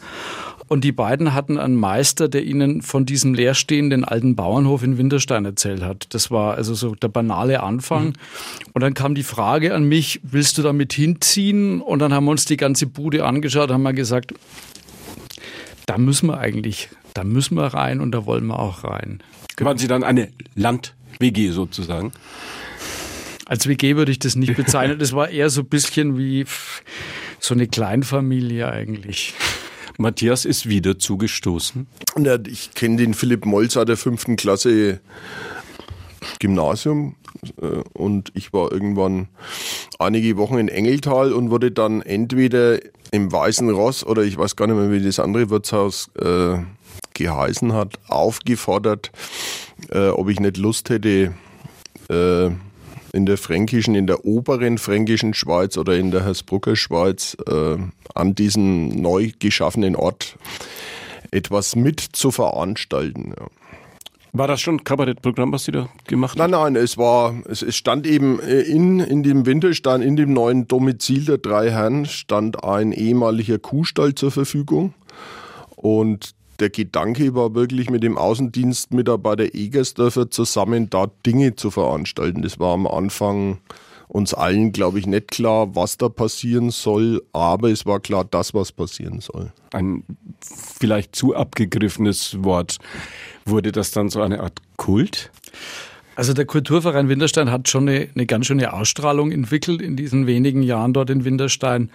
Und 0.67 0.83
die 0.83 0.91
beiden 0.91 1.33
hatten 1.33 1.57
einen 1.57 1.75
Meister, 1.75 2.27
der 2.29 2.43
ihnen 2.43 2.81
von 2.81 3.05
diesem 3.05 3.33
leerstehenden 3.33 4.03
alten 4.03 4.35
Bauernhof 4.35 4.83
in 4.83 4.97
Winterstein 4.97 5.45
erzählt 5.45 5.83
hat. 5.83 6.07
Das 6.13 6.31
war 6.31 6.55
also 6.55 6.73
so 6.73 6.95
der 6.95 7.09
banale 7.09 7.61
Anfang. 7.61 8.07
Mhm. 8.07 8.13
Und 8.73 8.81
dann 8.81 8.93
kam 8.93 9.15
die 9.15 9.23
Frage 9.23 9.73
an 9.73 9.83
mich, 9.83 10.19
willst 10.23 10.57
du 10.57 10.61
damit 10.61 10.93
hinziehen? 10.93 11.81
Und 11.81 11.99
dann 11.99 12.13
haben 12.13 12.25
wir 12.25 12.31
uns 12.31 12.45
die 12.45 12.57
ganze 12.57 12.87
Bude 12.87 13.25
angeschaut, 13.25 13.71
haben 13.71 13.83
wir 13.83 13.93
gesagt, 13.93 14.33
da 15.85 15.97
müssen 15.97 16.27
wir 16.27 16.37
eigentlich, 16.37 16.89
da 17.13 17.23
müssen 17.23 17.55
wir 17.55 17.67
rein 17.67 17.99
und 17.99 18.11
da 18.11 18.25
wollen 18.25 18.45
wir 18.47 18.59
auch 18.59 18.83
rein. 18.83 19.21
Waren 19.59 19.77
Sie 19.77 19.87
dann 19.87 20.03
eine 20.03 20.29
Land-WG 20.55 21.51
sozusagen? 21.51 22.11
Als 23.45 23.67
WG 23.67 23.95
würde 23.95 24.11
ich 24.11 24.19
das 24.19 24.35
nicht 24.35 24.55
bezeichnen. 24.55 24.97
Das 25.03 25.13
war 25.13 25.29
eher 25.29 25.49
so 25.49 25.61
ein 25.61 25.67
bisschen 25.67 26.17
wie 26.17 26.45
so 27.39 27.53
eine 27.53 27.67
Kleinfamilie 27.67 28.71
eigentlich. 28.71 29.33
Matthias 29.97 30.45
ist 30.45 30.67
wieder 30.67 30.97
zugestoßen. 30.97 31.87
Ich 32.47 32.73
kenne 32.73 32.97
den 32.97 33.13
Philipp 33.13 33.45
Moll 33.45 33.69
seit 33.69 33.89
der 33.89 33.97
fünften 33.97 34.35
Klasse 34.35 34.99
Gymnasium 36.39 37.15
äh, 37.61 37.83
und 37.93 38.31
ich 38.33 38.53
war 38.53 38.71
irgendwann 38.71 39.27
einige 39.99 40.37
Wochen 40.37 40.57
in 40.57 40.67
Engeltal 40.67 41.33
und 41.33 41.49
wurde 41.49 41.71
dann 41.71 42.01
entweder 42.01 42.79
im 43.11 43.31
Weißen 43.31 43.69
Ross 43.69 44.05
oder 44.05 44.23
ich 44.23 44.37
weiß 44.37 44.55
gar 44.55 44.67
nicht 44.67 44.75
mehr, 44.75 44.91
wie 44.91 45.03
das 45.03 45.19
andere 45.19 45.49
Wirtshaus 45.49 46.09
äh, 46.19 46.57
geheißen 47.13 47.73
hat, 47.73 47.99
aufgefordert, 48.07 49.11
äh, 49.91 50.09
ob 50.09 50.29
ich 50.29 50.39
nicht 50.39 50.57
Lust 50.57 50.89
hätte, 50.89 51.33
äh, 52.09 52.49
in 53.13 53.25
der 53.25 53.37
fränkischen, 53.37 53.95
in 53.95 54.07
der 54.07 54.25
oberen 54.25 54.77
fränkischen 54.77 55.33
Schweiz 55.33 55.77
oder 55.77 55.95
in 55.95 56.11
der 56.11 56.25
Hersbrucker 56.25 56.75
Schweiz 56.75 57.37
äh, 57.47 57.77
an 58.15 58.35
diesem 58.35 58.89
neu 58.89 59.31
geschaffenen 59.39 59.95
Ort 59.95 60.35
etwas 61.31 61.75
mit 61.75 61.99
zu 62.01 62.31
veranstalten. 62.31 63.33
Ja. 63.39 63.47
War 64.35 64.47
das 64.47 64.61
schon 64.61 64.83
Kabarettprogramm, 64.83 65.51
was 65.51 65.65
Sie 65.65 65.71
da 65.71 65.89
gemacht 66.07 66.39
haben? 66.39 66.49
Nein, 66.49 66.73
nein, 66.73 66.83
es 66.83 66.97
war, 66.97 67.35
es, 67.47 67.61
es 67.61 67.75
stand 67.75 68.07
eben 68.07 68.39
äh, 68.39 68.61
in, 68.61 68.99
in 68.99 69.21
dem 69.21 69.45
Winterstein, 69.45 70.01
in 70.01 70.15
dem 70.15 70.33
neuen 70.33 70.67
Domizil 70.67 71.25
der 71.25 71.37
drei 71.37 71.69
Herren, 71.69 72.07
stand 72.07 72.63
ein 72.63 72.93
ehemaliger 72.93 73.59
Kuhstall 73.59 74.15
zur 74.15 74.31
Verfügung. 74.31 74.95
Und 75.75 76.33
der 76.63 76.69
Gedanke 76.69 77.35
war 77.35 77.53
wirklich 77.55 77.89
mit 77.89 78.03
dem 78.03 78.17
Außendienstmitarbeiter 78.17 79.53
Egersdörfer 79.53 80.31
zusammen 80.31 80.89
da 80.89 81.07
Dinge 81.25 81.57
zu 81.57 81.71
veranstalten. 81.71 82.41
Das 82.41 82.57
war 82.57 82.73
am 82.73 82.87
Anfang 82.87 83.57
uns 84.07 84.33
allen, 84.33 84.71
glaube 84.71 84.97
ich, 84.97 85.05
nicht 85.05 85.27
klar, 85.27 85.75
was 85.75 85.97
da 85.97 86.07
passieren 86.07 86.69
soll, 86.69 87.21
aber 87.33 87.69
es 87.69 87.85
war 87.85 87.99
klar, 87.99 88.23
das, 88.23 88.53
was 88.53 88.71
passieren 88.71 89.19
soll. 89.19 89.51
Ein 89.73 90.05
vielleicht 90.41 91.17
zu 91.17 91.35
abgegriffenes 91.35 92.41
Wort. 92.45 92.77
Wurde 93.43 93.73
das 93.73 93.91
dann 93.91 94.07
so 94.07 94.21
eine 94.21 94.39
Art 94.39 94.57
Kult? 94.77 95.31
Also 96.15 96.31
der 96.31 96.45
Kulturverein 96.45 97.09
Winterstein 97.09 97.51
hat 97.51 97.67
schon 97.67 97.89
eine, 97.89 98.07
eine 98.15 98.25
ganz 98.25 98.45
schöne 98.45 98.71
Ausstrahlung 98.71 99.33
entwickelt 99.33 99.81
in 99.81 99.97
diesen 99.97 100.27
wenigen 100.27 100.61
Jahren 100.61 100.93
dort 100.93 101.09
in 101.09 101.25
Winterstein. 101.25 101.89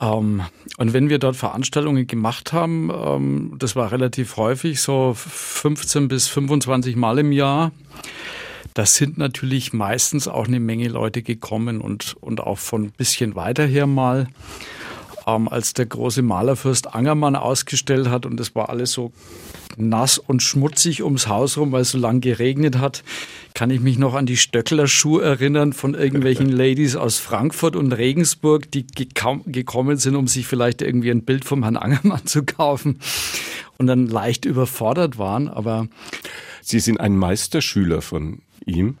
Ähm, 0.00 0.42
und 0.78 0.92
wenn 0.92 1.08
wir 1.08 1.18
dort 1.18 1.36
Veranstaltungen 1.36 2.06
gemacht 2.06 2.52
haben, 2.52 2.90
ähm, 2.90 3.54
das 3.58 3.76
war 3.76 3.92
relativ 3.92 4.36
häufig, 4.36 4.80
so 4.80 5.14
15 5.14 6.08
bis 6.08 6.28
25 6.28 6.96
Mal 6.96 7.18
im 7.18 7.32
Jahr, 7.32 7.72
da 8.74 8.84
sind 8.84 9.16
natürlich 9.16 9.72
meistens 9.72 10.28
auch 10.28 10.46
eine 10.46 10.60
Menge 10.60 10.88
Leute 10.88 11.22
gekommen 11.22 11.80
und, 11.80 12.14
und 12.20 12.40
auch 12.40 12.58
von 12.58 12.84
ein 12.84 12.92
bisschen 12.92 13.34
weiter 13.34 13.64
her 13.64 13.86
mal. 13.86 14.28
Ähm, 15.26 15.48
als 15.48 15.72
der 15.72 15.86
große 15.86 16.22
Malerfürst 16.22 16.94
Angermann 16.94 17.36
ausgestellt 17.36 18.08
hat 18.08 18.26
und 18.26 18.38
es 18.38 18.54
war 18.54 18.68
alles 18.68 18.92
so 18.92 19.12
nass 19.76 20.18
und 20.18 20.42
schmutzig 20.42 21.02
ums 21.02 21.28
Haus 21.28 21.56
rum, 21.56 21.72
weil 21.72 21.82
es 21.82 21.90
so 21.90 21.98
lang 21.98 22.20
geregnet 22.20 22.78
hat, 22.78 23.04
kann 23.54 23.70
ich 23.70 23.80
mich 23.80 23.98
noch 23.98 24.14
an 24.14 24.26
die 24.26 24.36
Stöckler-Schuhe 24.36 25.22
erinnern 25.22 25.72
von 25.72 25.94
irgendwelchen 25.94 26.48
Ladies 26.50 26.96
aus 26.96 27.18
Frankfurt 27.18 27.76
und 27.76 27.92
Regensburg, 27.92 28.70
die 28.70 28.86
gekommen 28.86 29.96
sind, 29.96 30.16
um 30.16 30.28
sich 30.28 30.46
vielleicht 30.46 30.82
irgendwie 30.82 31.10
ein 31.10 31.24
Bild 31.24 31.44
vom 31.44 31.62
Herrn 31.62 31.76
Angermann 31.76 32.26
zu 32.26 32.44
kaufen 32.44 33.00
und 33.78 33.86
dann 33.86 34.06
leicht 34.06 34.44
überfordert 34.44 35.18
waren. 35.18 35.48
Aber 35.48 35.88
Sie 36.62 36.80
sind 36.80 36.98
ein 36.98 37.16
Meisterschüler 37.16 38.02
von 38.02 38.42
ihm? 38.64 38.98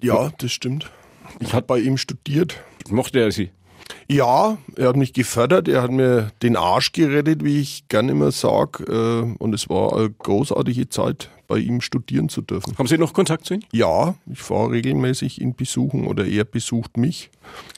Ja, 0.00 0.32
das 0.38 0.52
stimmt. 0.52 0.90
Ich 1.40 1.54
habe 1.54 1.66
bei 1.66 1.78
ihm 1.78 1.96
studiert. 1.96 2.60
Mochte 2.88 3.20
er 3.20 3.32
Sie? 3.32 3.50
Ja, 4.08 4.58
er 4.76 4.88
hat 4.88 4.96
mich 4.96 5.12
gefördert, 5.12 5.68
er 5.68 5.82
hat 5.82 5.90
mir 5.90 6.30
den 6.42 6.56
Arsch 6.56 6.92
gerettet, 6.92 7.44
wie 7.44 7.60
ich 7.60 7.88
gerne 7.88 8.12
immer 8.12 8.32
sage. 8.32 8.84
Äh, 8.84 9.42
und 9.42 9.54
es 9.54 9.68
war 9.68 9.96
eine 9.96 10.10
großartige 10.10 10.88
Zeit, 10.88 11.30
bei 11.52 11.58
ihm 11.58 11.82
studieren 11.82 12.30
zu 12.30 12.40
dürfen. 12.40 12.78
Haben 12.78 12.86
Sie 12.86 12.96
noch 12.96 13.12
Kontakt 13.12 13.44
zu 13.44 13.54
ihm? 13.54 13.62
Ja, 13.72 14.14
ich 14.24 14.40
fahre 14.40 14.70
regelmäßig 14.70 15.38
ihn 15.38 15.54
besuchen 15.54 16.06
oder 16.06 16.24
er 16.24 16.44
besucht 16.44 16.96
mich. 16.96 17.30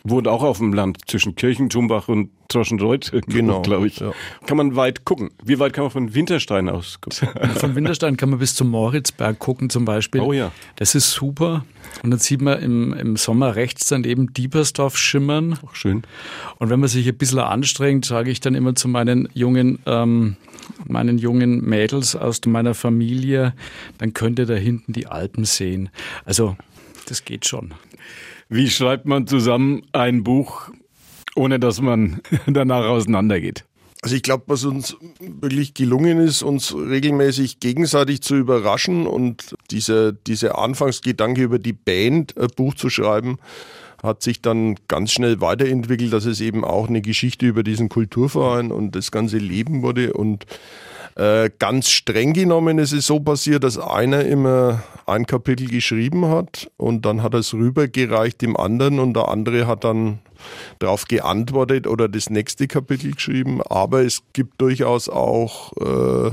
Wohnt 0.04 0.28
auch 0.28 0.44
auf 0.44 0.58
dem 0.58 0.72
Land 0.72 0.98
zwischen 1.08 1.34
Kirchen, 1.34 1.70
Tumbach 1.70 2.06
und 2.06 2.30
Troschenreuth, 2.48 3.10
genau, 3.26 3.62
glaube 3.62 3.88
ich. 3.88 3.98
Ja. 3.98 4.12
Kann 4.46 4.58
man 4.58 4.76
weit 4.76 5.04
gucken. 5.04 5.30
Wie 5.42 5.58
weit 5.58 5.72
kann 5.72 5.82
man 5.82 5.90
von 5.90 6.14
Winterstein 6.14 6.68
aus 6.68 7.00
gucken? 7.00 7.28
Von 7.56 7.74
Winterstein 7.74 8.16
kann 8.16 8.30
man 8.30 8.38
bis 8.38 8.54
zum 8.54 8.70
Moritzberg 8.70 9.38
gucken 9.40 9.70
zum 9.70 9.84
Beispiel. 9.84 10.20
Oh 10.20 10.32
ja. 10.32 10.52
Das 10.76 10.94
ist 10.94 11.10
super. 11.10 11.64
Und 12.02 12.10
dann 12.10 12.20
sieht 12.20 12.42
man 12.42 12.60
im, 12.60 12.92
im 12.92 13.16
Sommer 13.16 13.56
rechts 13.56 13.88
dann 13.88 14.04
eben 14.04 14.32
Diepersdorf 14.32 14.96
schimmern. 14.96 15.58
Auch 15.64 15.74
schön. 15.74 16.02
Und 16.58 16.70
wenn 16.70 16.80
man 16.80 16.88
sich 16.88 17.06
ein 17.08 17.16
bisschen 17.16 17.38
anstrengt, 17.38 18.04
sage 18.04 18.30
ich 18.30 18.40
dann 18.40 18.54
immer 18.54 18.74
zu 18.74 18.88
meinen 18.88 19.28
jungen, 19.34 19.78
ähm, 19.86 20.36
meinen 20.86 21.18
jungen 21.18 21.60
Mädels 21.64 22.16
aus 22.16 22.40
meiner 22.46 22.74
Familie, 22.74 23.54
dann 23.98 24.14
könnt 24.14 24.38
ihr 24.38 24.46
da 24.46 24.54
hinten 24.54 24.92
die 24.92 25.06
Alpen 25.06 25.44
sehen. 25.44 25.90
Also, 26.24 26.56
das 27.06 27.24
geht 27.24 27.46
schon. 27.46 27.74
Wie 28.48 28.70
schreibt 28.70 29.06
man 29.06 29.26
zusammen 29.26 29.82
ein 29.92 30.24
Buch, 30.24 30.70
ohne 31.34 31.58
dass 31.58 31.80
man 31.80 32.20
danach 32.46 32.84
auseinandergeht? 32.84 33.64
Also 34.04 34.16
ich 34.16 34.22
glaube, 34.22 34.44
was 34.48 34.66
uns 34.66 34.98
wirklich 35.18 35.72
gelungen 35.72 36.18
ist, 36.18 36.42
uns 36.42 36.74
regelmäßig 36.74 37.58
gegenseitig 37.58 38.20
zu 38.20 38.36
überraschen 38.36 39.06
und 39.06 39.56
dieser, 39.70 40.12
dieser 40.12 40.58
Anfangsgedanke 40.58 41.42
über 41.42 41.58
die 41.58 41.72
Band 41.72 42.36
ein 42.36 42.48
Buch 42.54 42.74
zu 42.74 42.90
schreiben, 42.90 43.38
hat 44.04 44.22
sich 44.22 44.42
dann 44.42 44.76
ganz 44.88 45.12
schnell 45.12 45.40
weiterentwickelt, 45.40 46.12
dass 46.12 46.26
es 46.26 46.40
eben 46.40 46.64
auch 46.64 46.88
eine 46.88 47.00
Geschichte 47.00 47.46
über 47.46 47.62
diesen 47.62 47.88
Kulturverein 47.88 48.70
und 48.70 48.94
das 48.94 49.10
ganze 49.10 49.38
Leben 49.38 49.82
wurde 49.82 50.12
und 50.12 50.46
äh, 51.16 51.50
ganz 51.60 51.90
streng 51.90 52.32
genommen 52.32 52.78
ist 52.78 52.92
es 52.92 53.06
so 53.06 53.20
passiert, 53.20 53.62
dass 53.62 53.78
einer 53.78 54.24
immer 54.24 54.82
ein 55.06 55.26
Kapitel 55.26 55.68
geschrieben 55.68 56.26
hat 56.26 56.70
und 56.76 57.06
dann 57.06 57.22
hat 57.22 57.34
er 57.34 57.40
es 57.40 57.54
rübergereicht 57.54 58.42
dem 58.42 58.56
anderen 58.56 58.98
und 58.98 59.14
der 59.14 59.28
andere 59.28 59.66
hat 59.68 59.84
dann 59.84 60.18
darauf 60.80 61.04
geantwortet 61.06 61.86
oder 61.86 62.08
das 62.08 62.30
nächste 62.30 62.66
Kapitel 62.66 63.12
geschrieben. 63.12 63.62
Aber 63.62 64.02
es 64.02 64.22
gibt 64.32 64.60
durchaus 64.60 65.08
auch 65.08 65.72
äh, 65.76 66.32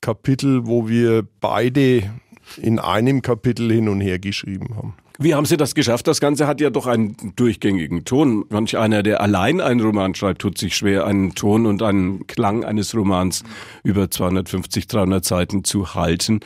Kapitel, 0.00 0.66
wo 0.66 0.88
wir 0.88 1.26
beide 1.40 2.10
in 2.56 2.78
einem 2.78 3.20
Kapitel 3.20 3.70
hin 3.70 3.88
und 3.88 4.00
her 4.00 4.18
geschrieben 4.18 4.74
haben. 4.76 4.94
Wie 5.18 5.34
haben 5.34 5.46
Sie 5.46 5.56
das 5.56 5.76
geschafft? 5.76 6.08
Das 6.08 6.20
Ganze 6.20 6.48
hat 6.48 6.60
ja 6.60 6.70
doch 6.70 6.86
einen 6.86 7.16
durchgängigen 7.36 8.04
Ton. 8.04 8.44
Manch 8.48 8.76
einer, 8.76 9.04
der 9.04 9.20
allein 9.20 9.60
einen 9.60 9.80
Roman 9.80 10.16
schreibt, 10.16 10.40
tut 10.40 10.58
sich 10.58 10.76
schwer, 10.76 11.06
einen 11.06 11.36
Ton 11.36 11.66
und 11.66 11.82
einen 11.82 12.26
Klang 12.26 12.64
eines 12.64 12.96
Romans 12.96 13.44
über 13.84 14.10
250, 14.10 14.88
300 14.88 15.24
Seiten 15.24 15.62
zu 15.62 15.94
halten. 15.94 16.40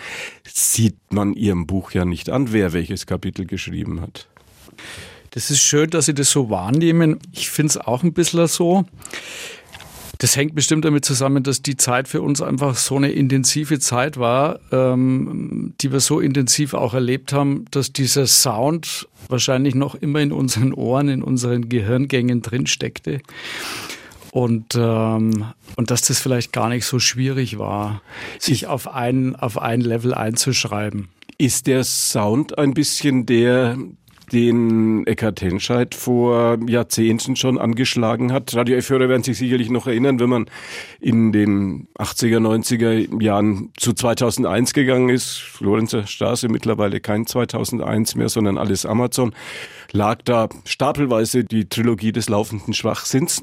Sieht 0.46 0.96
man 1.10 1.32
Ihrem 1.32 1.66
Buch 1.66 1.92
ja 1.92 2.04
nicht 2.04 2.28
an, 2.28 2.52
wer 2.52 2.74
welches 2.74 3.06
Kapitel 3.06 3.46
geschrieben 3.46 4.02
hat. 4.02 4.28
Das 5.30 5.50
ist 5.50 5.60
schön, 5.60 5.88
dass 5.88 6.06
Sie 6.06 6.14
das 6.14 6.30
so 6.30 6.50
wahrnehmen. 6.50 7.20
Ich 7.32 7.48
finde 7.48 7.70
es 7.70 7.76
auch 7.78 8.02
ein 8.02 8.12
bisschen 8.12 8.46
so. 8.48 8.84
Das 10.18 10.34
hängt 10.36 10.56
bestimmt 10.56 10.84
damit 10.84 11.04
zusammen, 11.04 11.44
dass 11.44 11.62
die 11.62 11.76
Zeit 11.76 12.08
für 12.08 12.20
uns 12.22 12.42
einfach 12.42 12.74
so 12.74 12.96
eine 12.96 13.12
intensive 13.12 13.78
Zeit 13.78 14.18
war, 14.18 14.58
ähm, 14.72 15.74
die 15.80 15.92
wir 15.92 16.00
so 16.00 16.18
intensiv 16.18 16.74
auch 16.74 16.92
erlebt 16.92 17.32
haben, 17.32 17.66
dass 17.70 17.92
dieser 17.92 18.26
Sound 18.26 19.08
wahrscheinlich 19.28 19.76
noch 19.76 19.94
immer 19.94 20.20
in 20.20 20.32
unseren 20.32 20.72
Ohren, 20.72 21.08
in 21.08 21.22
unseren 21.22 21.68
Gehirngängen 21.68 22.42
drin 22.42 22.66
steckte. 22.66 23.20
Und, 24.32 24.74
ähm, 24.76 25.44
und 25.76 25.90
dass 25.90 26.02
das 26.02 26.20
vielleicht 26.20 26.52
gar 26.52 26.68
nicht 26.68 26.84
so 26.84 26.98
schwierig 26.98 27.58
war, 27.58 28.02
sich 28.40 28.66
auf 28.66 28.92
ein, 28.92 29.36
auf 29.36 29.56
ein 29.56 29.80
Level 29.80 30.14
einzuschreiben. 30.14 31.08
Ist 31.38 31.68
der 31.68 31.84
Sound 31.84 32.58
ein 32.58 32.74
bisschen 32.74 33.24
der, 33.24 33.78
den 34.32 35.06
Eckhard 35.06 35.40
Henscheid 35.40 35.94
vor 35.94 36.58
Jahrzehnten 36.66 37.36
schon 37.36 37.58
angeschlagen 37.58 38.32
hat. 38.32 38.54
Radio 38.54 38.76
F-Hörer 38.76 39.08
werden 39.08 39.22
sich 39.22 39.38
sicherlich 39.38 39.70
noch 39.70 39.86
erinnern, 39.86 40.20
wenn 40.20 40.28
man 40.28 40.46
in 41.00 41.32
den 41.32 41.88
80er, 41.98 42.38
90er 42.38 43.22
Jahren 43.22 43.72
zu 43.76 43.92
2001 43.92 44.74
gegangen 44.74 45.08
ist. 45.08 45.36
Florenzer 45.38 46.06
Straße 46.06 46.48
mittlerweile 46.48 47.00
kein 47.00 47.26
2001 47.26 48.14
mehr, 48.14 48.28
sondern 48.28 48.58
alles 48.58 48.86
Amazon. 48.86 49.34
Lag 49.92 50.22
da 50.24 50.48
stapelweise 50.64 51.44
die 51.44 51.68
Trilogie 51.68 52.12
des 52.12 52.28
laufenden 52.28 52.74
Schwachsinns 52.74 53.42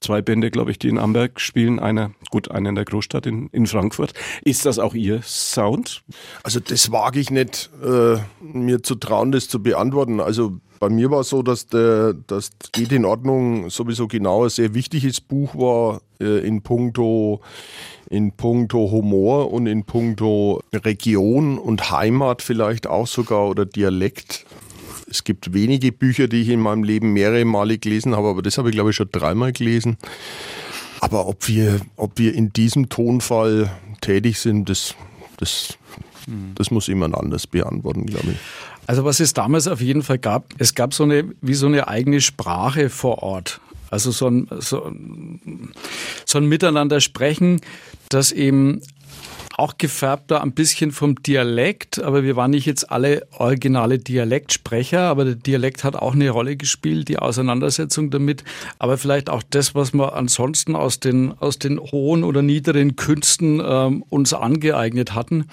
Zwei 0.00 0.22
Bände, 0.22 0.50
glaube 0.50 0.70
ich, 0.70 0.78
die 0.78 0.88
in 0.88 0.98
Amberg 0.98 1.40
spielen. 1.40 1.78
Einer, 1.78 2.12
gut, 2.30 2.50
einer 2.50 2.68
in 2.68 2.74
der 2.74 2.84
Großstadt 2.84 3.26
in, 3.26 3.48
in 3.52 3.66
Frankfurt. 3.66 4.12
Ist 4.44 4.66
das 4.66 4.78
auch 4.78 4.94
Ihr 4.94 5.22
Sound? 5.22 6.02
Also 6.42 6.60
das 6.60 6.92
wage 6.92 7.20
ich 7.20 7.30
nicht, 7.30 7.70
äh, 7.82 8.16
mir 8.40 8.82
zu 8.82 8.94
trauen, 8.94 9.32
das 9.32 9.48
zu 9.48 9.62
beantworten. 9.62 10.20
Also 10.20 10.58
bei 10.78 10.88
mir 10.88 11.10
war 11.10 11.20
es 11.20 11.30
so, 11.30 11.42
dass 11.42 11.66
der, 11.66 12.14
das 12.26 12.50
geht 12.72 12.92
in 12.92 13.04
Ordnung 13.04 13.70
sowieso 13.70 14.08
genau 14.08 14.44
ein 14.44 14.50
sehr 14.50 14.74
wichtiges 14.74 15.20
Buch 15.20 15.54
war 15.54 16.00
äh, 16.20 16.46
in 16.46 16.62
puncto 16.62 17.40
in 18.08 18.32
puncto 18.32 18.90
Humor 18.90 19.52
und 19.52 19.66
in 19.66 19.84
puncto 19.84 20.62
Region 20.72 21.58
und 21.58 21.90
Heimat 21.90 22.42
vielleicht 22.42 22.86
auch 22.86 23.06
sogar 23.06 23.48
oder 23.48 23.66
Dialekt 23.66 24.46
es 25.08 25.24
gibt 25.24 25.52
wenige 25.52 25.92
Bücher, 25.92 26.28
die 26.28 26.42
ich 26.42 26.48
in 26.48 26.60
meinem 26.60 26.82
Leben 26.82 27.12
mehrere 27.12 27.44
Male 27.44 27.78
gelesen 27.78 28.16
habe, 28.16 28.28
aber 28.28 28.42
das 28.42 28.58
habe 28.58 28.70
ich 28.70 28.74
glaube 28.74 28.90
ich 28.90 28.96
schon 28.96 29.08
dreimal 29.10 29.52
gelesen. 29.52 29.96
Aber 31.00 31.26
ob 31.28 31.46
wir, 31.48 31.80
ob 31.96 32.18
wir 32.18 32.34
in 32.34 32.52
diesem 32.52 32.88
Tonfall 32.88 33.70
tätig 34.00 34.40
sind, 34.40 34.68
das, 34.68 34.94
das, 35.36 35.78
das 36.54 36.70
muss 36.70 36.86
jemand 36.86 37.14
anders 37.14 37.46
beantworten, 37.46 38.06
glaube 38.06 38.32
ich. 38.32 38.36
Also 38.86 39.04
was 39.04 39.20
es 39.20 39.34
damals 39.34 39.68
auf 39.68 39.80
jeden 39.80 40.02
Fall 40.02 40.18
gab, 40.18 40.54
es 40.58 40.74
gab 40.74 40.94
so 40.94 41.04
eine, 41.04 41.24
wie 41.40 41.54
so 41.54 41.66
eine 41.66 41.88
eigene 41.88 42.20
Sprache 42.20 42.88
vor 42.88 43.22
Ort. 43.22 43.60
Also 43.90 44.10
so 44.10 44.28
ein, 44.28 44.48
so, 44.58 44.90
so 46.24 46.38
ein 46.38 46.46
Miteinander 46.46 47.00
sprechen, 47.00 47.60
das 48.08 48.32
eben 48.32 48.80
auch 49.56 49.78
gefärbt 49.78 50.30
ein 50.32 50.52
bisschen 50.52 50.92
vom 50.92 51.22
Dialekt, 51.22 51.98
aber 51.98 52.22
wir 52.22 52.36
waren 52.36 52.50
nicht 52.50 52.66
jetzt 52.66 52.90
alle 52.90 53.26
originale 53.38 53.98
Dialektsprecher, 53.98 55.00
aber 55.00 55.24
der 55.24 55.34
Dialekt 55.34 55.82
hat 55.82 55.96
auch 55.96 56.14
eine 56.14 56.28
Rolle 56.28 56.56
gespielt, 56.56 57.08
die 57.08 57.18
Auseinandersetzung 57.18 58.10
damit, 58.10 58.44
aber 58.78 58.98
vielleicht 58.98 59.30
auch 59.30 59.42
das, 59.48 59.74
was 59.74 59.94
wir 59.94 60.14
ansonsten 60.14 60.76
aus 60.76 61.00
den, 61.00 61.32
aus 61.38 61.58
den 61.58 61.80
hohen 61.80 62.22
oder 62.22 62.42
niederen 62.42 62.96
Künsten 62.96 63.62
ähm, 63.64 64.04
uns 64.10 64.34
angeeignet 64.34 65.14
hatten. 65.14 65.46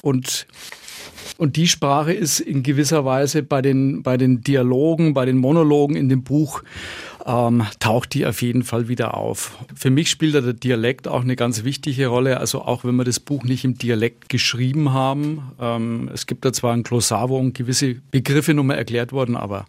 Und 0.00 0.46
und 1.36 1.56
die 1.56 1.66
Sprache 1.66 2.12
ist 2.12 2.38
in 2.38 2.62
gewisser 2.62 3.04
Weise 3.04 3.42
bei 3.42 3.60
den, 3.60 4.04
bei 4.04 4.16
den 4.16 4.42
Dialogen, 4.42 5.14
bei 5.14 5.24
den 5.24 5.36
Monologen 5.36 5.96
in 5.96 6.08
dem 6.08 6.22
Buch 6.22 6.62
ähm, 7.26 7.64
taucht 7.80 8.14
die 8.14 8.26
auf 8.26 8.42
jeden 8.42 8.62
Fall 8.62 8.88
wieder 8.88 9.16
auf. 9.16 9.58
Für 9.74 9.90
mich 9.90 10.10
spielt 10.10 10.34
der 10.34 10.52
Dialekt 10.52 11.08
auch 11.08 11.22
eine 11.22 11.36
ganz 11.36 11.64
wichtige 11.64 12.08
Rolle. 12.08 12.38
Also 12.38 12.62
auch 12.62 12.84
wenn 12.84 12.96
wir 12.96 13.04
das 13.04 13.20
Buch 13.20 13.44
nicht 13.44 13.64
im 13.64 13.78
Dialekt 13.78 14.28
geschrieben 14.28 14.92
haben. 14.92 15.52
Ähm, 15.60 16.10
es 16.12 16.26
gibt 16.26 16.44
da 16.44 16.52
zwar 16.52 16.72
ein 16.72 16.82
Glossar, 16.82 17.30
wo 17.30 17.42
gewisse 17.52 17.96
Begriffe 18.10 18.54
nochmal 18.54 18.78
erklärt 18.78 19.12
wurden, 19.12 19.36
aber 19.36 19.66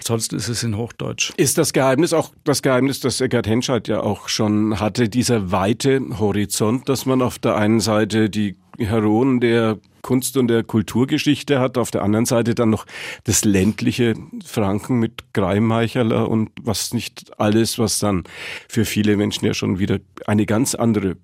Ansonsten 0.00 0.36
ist 0.36 0.48
es 0.48 0.62
in 0.62 0.78
Hochdeutsch. 0.78 1.32
Ist 1.36 1.58
das 1.58 1.74
Geheimnis 1.74 2.14
auch 2.14 2.32
das 2.44 2.62
Geheimnis, 2.62 3.00
das 3.00 3.20
Eckart 3.20 3.46
Henscheid 3.46 3.86
ja 3.86 4.00
auch 4.00 4.30
schon 4.30 4.80
hatte, 4.80 5.10
dieser 5.10 5.52
weite 5.52 6.00
Horizont, 6.18 6.88
dass 6.88 7.04
man 7.04 7.20
auf 7.20 7.38
der 7.38 7.56
einen 7.56 7.80
Seite 7.80 8.30
die 8.30 8.56
Heroen 8.80 9.40
der 9.40 9.78
Kunst- 10.02 10.36
und 10.36 10.48
der 10.48 10.64
Kulturgeschichte 10.64 11.60
hat, 11.60 11.76
auf 11.76 11.90
der 11.90 12.02
anderen 12.02 12.26
Seite 12.26 12.54
dann 12.54 12.70
noch 12.70 12.86
das 13.24 13.44
ländliche 13.44 14.14
Franken 14.44 14.98
mit 14.98 15.32
Greimeicherler 15.34 16.28
und 16.28 16.50
was 16.62 16.94
nicht 16.94 17.38
alles, 17.38 17.78
was 17.78 17.98
dann 17.98 18.24
für 18.68 18.84
viele 18.84 19.16
Menschen 19.16 19.44
ja 19.46 19.54
schon 19.54 19.78
wieder 19.78 19.98
eine 20.26 20.46
ganz 20.46 20.74
andere 20.74 21.16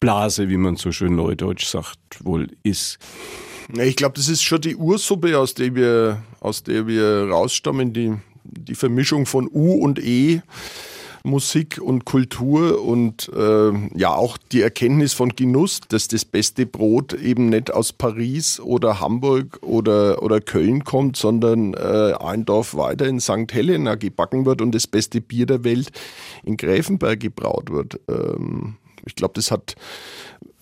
Blase, 0.00 0.48
wie 0.48 0.56
man 0.56 0.76
so 0.76 0.92
schön 0.92 1.16
neudeutsch 1.16 1.66
sagt, 1.66 1.98
wohl 2.20 2.48
ist. 2.62 2.98
Ich 3.74 3.96
glaube, 3.96 4.14
das 4.14 4.28
ist 4.28 4.42
schon 4.42 4.60
die 4.60 4.76
Ursuppe, 4.76 5.38
aus 5.38 5.54
der 5.54 5.74
wir, 5.74 6.22
aus 6.40 6.62
der 6.62 6.86
wir 6.86 7.28
rausstammen, 7.30 7.92
die, 7.92 8.12
die 8.44 8.74
Vermischung 8.74 9.26
von 9.26 9.48
U 9.52 9.72
und 9.72 9.98
E. 9.98 10.42
Musik 11.26 11.80
und 11.82 12.04
Kultur 12.04 12.82
und 12.82 13.30
äh, 13.36 13.72
ja 13.98 14.14
auch 14.14 14.38
die 14.38 14.62
Erkenntnis 14.62 15.12
von 15.12 15.30
Genuss, 15.30 15.80
dass 15.88 16.08
das 16.08 16.24
beste 16.24 16.66
Brot 16.66 17.12
eben 17.12 17.48
nicht 17.48 17.72
aus 17.72 17.92
Paris 17.92 18.60
oder 18.60 19.00
Hamburg 19.00 19.58
oder, 19.62 20.22
oder 20.22 20.40
Köln 20.40 20.84
kommt, 20.84 21.16
sondern 21.16 21.74
äh, 21.74 22.14
ein 22.20 22.44
Dorf 22.44 22.76
weiter 22.76 23.06
in 23.06 23.20
St. 23.20 23.52
Helena 23.52 23.96
gebacken 23.96 24.46
wird 24.46 24.62
und 24.62 24.72
das 24.72 24.86
beste 24.86 25.20
Bier 25.20 25.46
der 25.46 25.64
Welt 25.64 25.90
in 26.44 26.56
Gräfenberg 26.56 27.18
gebraut 27.18 27.70
wird. 27.70 28.00
Ähm, 28.08 28.76
ich 29.04 29.14
glaube, 29.14 29.34
das 29.34 29.50
hat 29.50 29.74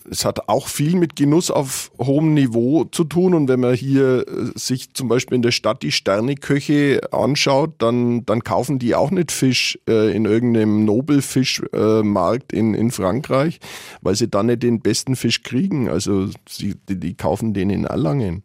es 0.09 0.25
hat 0.25 0.49
auch 0.49 0.67
viel 0.67 0.95
mit 0.95 1.15
Genuss 1.15 1.51
auf 1.51 1.91
hohem 1.97 2.33
Niveau 2.33 2.85
zu 2.85 3.03
tun. 3.03 3.33
Und 3.33 3.47
wenn 3.47 3.59
man 3.59 3.75
hier 3.75 4.25
äh, 4.27 4.51
sich 4.55 4.93
zum 4.93 5.07
Beispiel 5.07 5.35
in 5.35 5.41
der 5.41 5.51
Stadt 5.51 5.83
die 5.83 5.91
Sterneköche 5.91 7.01
anschaut, 7.11 7.75
dann, 7.79 8.25
dann 8.25 8.43
kaufen 8.43 8.79
die 8.79 8.95
auch 8.95 9.11
nicht 9.11 9.31
Fisch 9.31 9.79
äh, 9.89 10.15
in 10.15 10.25
irgendeinem 10.25 10.85
Nobelfischmarkt 10.85 12.53
äh, 12.53 12.57
in, 12.57 12.73
in 12.73 12.91
Frankreich, 12.91 13.59
weil 14.01 14.15
sie 14.15 14.29
dann 14.29 14.47
nicht 14.47 14.63
den 14.63 14.81
besten 14.81 15.15
Fisch 15.15 15.43
kriegen. 15.43 15.89
Also 15.89 16.27
sie, 16.47 16.75
die, 16.89 16.99
die 16.99 17.15
kaufen 17.15 17.53
den 17.53 17.69
in 17.69 17.85
Erlangen. 17.85 18.43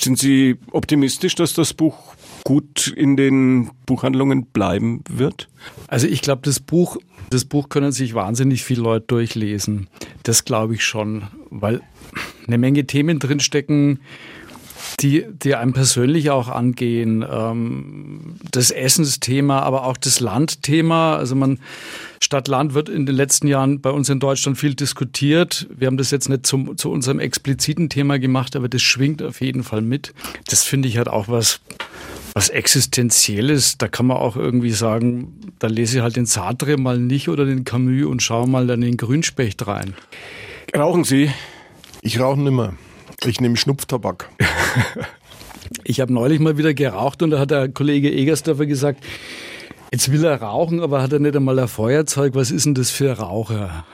Sind 0.00 0.18
Sie 0.18 0.56
optimistisch, 0.72 1.34
dass 1.34 1.52
das 1.52 1.74
Buch 1.74 2.14
gut 2.48 2.86
in 2.86 3.18
den 3.18 3.70
Buchhandlungen 3.84 4.46
bleiben 4.46 5.04
wird? 5.06 5.50
Also 5.86 6.06
ich 6.06 6.22
glaube, 6.22 6.40
das 6.46 6.60
Buch, 6.60 6.96
das 7.28 7.44
Buch 7.44 7.68
können 7.68 7.92
sich 7.92 8.14
wahnsinnig 8.14 8.64
viele 8.64 8.80
Leute 8.80 9.04
durchlesen. 9.06 9.86
Das 10.22 10.46
glaube 10.46 10.74
ich 10.74 10.82
schon, 10.82 11.24
weil 11.50 11.82
eine 12.46 12.56
Menge 12.56 12.86
Themen 12.86 13.18
drinstecken, 13.18 14.00
die, 15.00 15.26
die 15.30 15.56
einem 15.56 15.74
persönlich 15.74 16.30
auch 16.30 16.48
angehen. 16.48 17.22
Ähm, 17.30 18.36
das 18.50 18.70
Essensthema, 18.70 19.60
aber 19.60 19.84
auch 19.84 19.98
das 19.98 20.18
Landthema. 20.18 21.16
Also 21.16 21.34
man, 21.34 21.58
Stadt-Land 22.22 22.72
wird 22.72 22.88
in 22.88 23.04
den 23.04 23.14
letzten 23.14 23.46
Jahren 23.46 23.82
bei 23.82 23.90
uns 23.90 24.08
in 24.08 24.20
Deutschland 24.20 24.56
viel 24.56 24.74
diskutiert. 24.74 25.68
Wir 25.76 25.86
haben 25.86 25.98
das 25.98 26.10
jetzt 26.10 26.30
nicht 26.30 26.46
zum, 26.46 26.78
zu 26.78 26.90
unserem 26.90 27.20
expliziten 27.20 27.90
Thema 27.90 28.18
gemacht, 28.18 28.56
aber 28.56 28.70
das 28.70 28.80
schwingt 28.80 29.22
auf 29.22 29.42
jeden 29.42 29.64
Fall 29.64 29.82
mit. 29.82 30.14
Das 30.48 30.64
finde 30.64 30.88
ich 30.88 30.96
halt 30.96 31.08
auch 31.08 31.28
was, 31.28 31.60
was 32.38 32.50
Existenzielles. 32.50 33.78
Da 33.78 33.88
kann 33.88 34.06
man 34.06 34.16
auch 34.16 34.36
irgendwie 34.36 34.70
sagen, 34.70 35.40
da 35.58 35.66
lese 35.66 35.96
ich 35.96 36.02
halt 36.04 36.14
den 36.14 36.24
Sartre 36.24 36.76
mal 36.76 36.96
nicht 36.96 37.28
oder 37.28 37.44
den 37.44 37.64
Camus 37.64 38.06
und 38.06 38.22
schaue 38.22 38.48
mal 38.48 38.68
dann 38.68 38.80
in 38.80 38.92
den 38.92 38.96
Grünspecht 38.96 39.66
rein. 39.66 39.94
Rauchen 40.72 41.02
Sie? 41.02 41.32
Ich 42.00 42.20
rauche 42.20 42.38
nimmer. 42.38 42.74
Ich 43.24 43.40
nehme 43.40 43.56
Schnupftabak. 43.56 44.30
ich 45.82 45.98
habe 45.98 46.12
neulich 46.12 46.38
mal 46.38 46.56
wieder 46.56 46.74
geraucht 46.74 47.24
und 47.24 47.30
da 47.30 47.40
hat 47.40 47.50
der 47.50 47.70
Kollege 47.70 48.08
Egersdorfer 48.08 48.66
gesagt, 48.66 49.02
jetzt 49.90 50.12
will 50.12 50.24
er 50.24 50.40
rauchen, 50.40 50.78
aber 50.78 51.02
hat 51.02 51.12
er 51.12 51.18
nicht 51.18 51.34
einmal 51.34 51.58
ein 51.58 51.66
Feuerzeug. 51.66 52.36
Was 52.36 52.52
ist 52.52 52.66
denn 52.66 52.74
das 52.74 52.92
für 52.92 53.18
Raucher? 53.18 53.84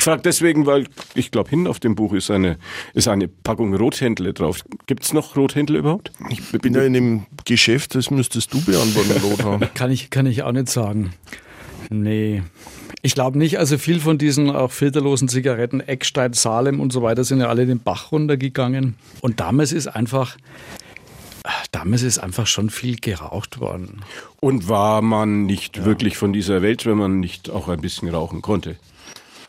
Ich 0.00 0.04
frage 0.04 0.22
deswegen, 0.22 0.64
weil 0.64 0.86
ich 1.14 1.30
glaube, 1.30 1.50
hinten 1.50 1.66
auf 1.66 1.78
dem 1.78 1.94
Buch 1.94 2.14
ist 2.14 2.30
eine, 2.30 2.56
ist 2.94 3.06
eine 3.06 3.28
Packung 3.28 3.74
Rothändle 3.74 4.32
drauf. 4.32 4.64
Gibt 4.86 5.04
es 5.04 5.12
noch 5.12 5.36
Rothändle 5.36 5.76
überhaupt? 5.76 6.10
Ich 6.30 6.40
bin 6.52 6.72
ja 6.72 6.80
in 6.84 6.94
dem 6.94 7.26
Geschäft, 7.44 7.94
das 7.94 8.10
müsstest 8.10 8.54
du 8.54 8.64
beantworten, 8.64 9.20
Lothar. 9.22 9.58
kann, 9.74 9.90
ich, 9.90 10.08
kann 10.08 10.24
ich 10.24 10.42
auch 10.42 10.52
nicht 10.52 10.70
sagen. 10.70 11.12
Nee. 11.90 12.42
Ich 13.02 13.14
glaube 13.14 13.36
nicht. 13.36 13.58
Also 13.58 13.76
viel 13.76 14.00
von 14.00 14.16
diesen 14.16 14.48
auch 14.48 14.70
filterlosen 14.70 15.28
Zigaretten, 15.28 15.80
Eckstein, 15.80 16.32
Salem 16.32 16.80
und 16.80 16.94
so 16.94 17.02
weiter 17.02 17.22
sind 17.22 17.40
ja 17.40 17.48
alle 17.48 17.66
den 17.66 17.80
Bach 17.80 18.10
runtergegangen. 18.10 18.94
Und 19.20 19.38
damals 19.38 19.70
ist 19.70 19.86
einfach, 19.86 20.38
damals 21.72 22.04
ist 22.04 22.20
einfach 22.20 22.46
schon 22.46 22.70
viel 22.70 22.96
geraucht 22.96 23.60
worden. 23.60 24.00
Und 24.40 24.66
war 24.66 25.02
man 25.02 25.44
nicht 25.44 25.76
ja. 25.76 25.84
wirklich 25.84 26.16
von 26.16 26.32
dieser 26.32 26.62
Welt, 26.62 26.86
wenn 26.86 26.96
man 26.96 27.20
nicht 27.20 27.50
auch 27.50 27.68
ein 27.68 27.82
bisschen 27.82 28.08
rauchen 28.08 28.40
konnte? 28.40 28.76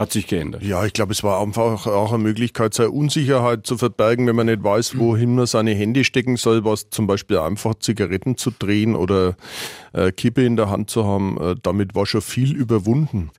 Hat 0.02 0.12
sich 0.12 0.26
geändert. 0.26 0.64
Ja, 0.64 0.84
ich 0.84 0.94
glaube, 0.94 1.12
es 1.12 1.24
war 1.24 1.40
einfach 1.40 1.86
auch 1.86 2.12
eine 2.12 2.24
Möglichkeit, 2.24 2.74
seine 2.74 2.90
Unsicherheit 2.90 3.68
zu 3.68 3.78
verbergen, 3.78 4.26
wenn 4.26 4.36
man 4.36 4.48
nicht 4.48 4.64
weiß, 4.64 4.98
wohin 4.98 5.36
man 5.36 5.46
seine 5.46 5.76
Hände 5.76 6.04
stecken 6.04 6.38
soll, 6.38 6.66
was 6.66 6.90
zum 6.90 7.06
Beispiel 7.06 7.38
einfach 7.38 7.76
Zigaretten 7.76 8.36
zu 8.36 8.50
drehen 8.50 8.96
oder 8.96 9.36
äh, 9.94 10.12
Kippe 10.12 10.44
in 10.44 10.56
der 10.56 10.72
Hand 10.72 10.90
zu 10.90 11.06
haben. 11.06 11.38
Äh, 11.40 11.56
damit 11.62 11.94
war 11.94 12.08
schon 12.08 12.22
viel 12.22 12.56
überwunden. 12.56 13.30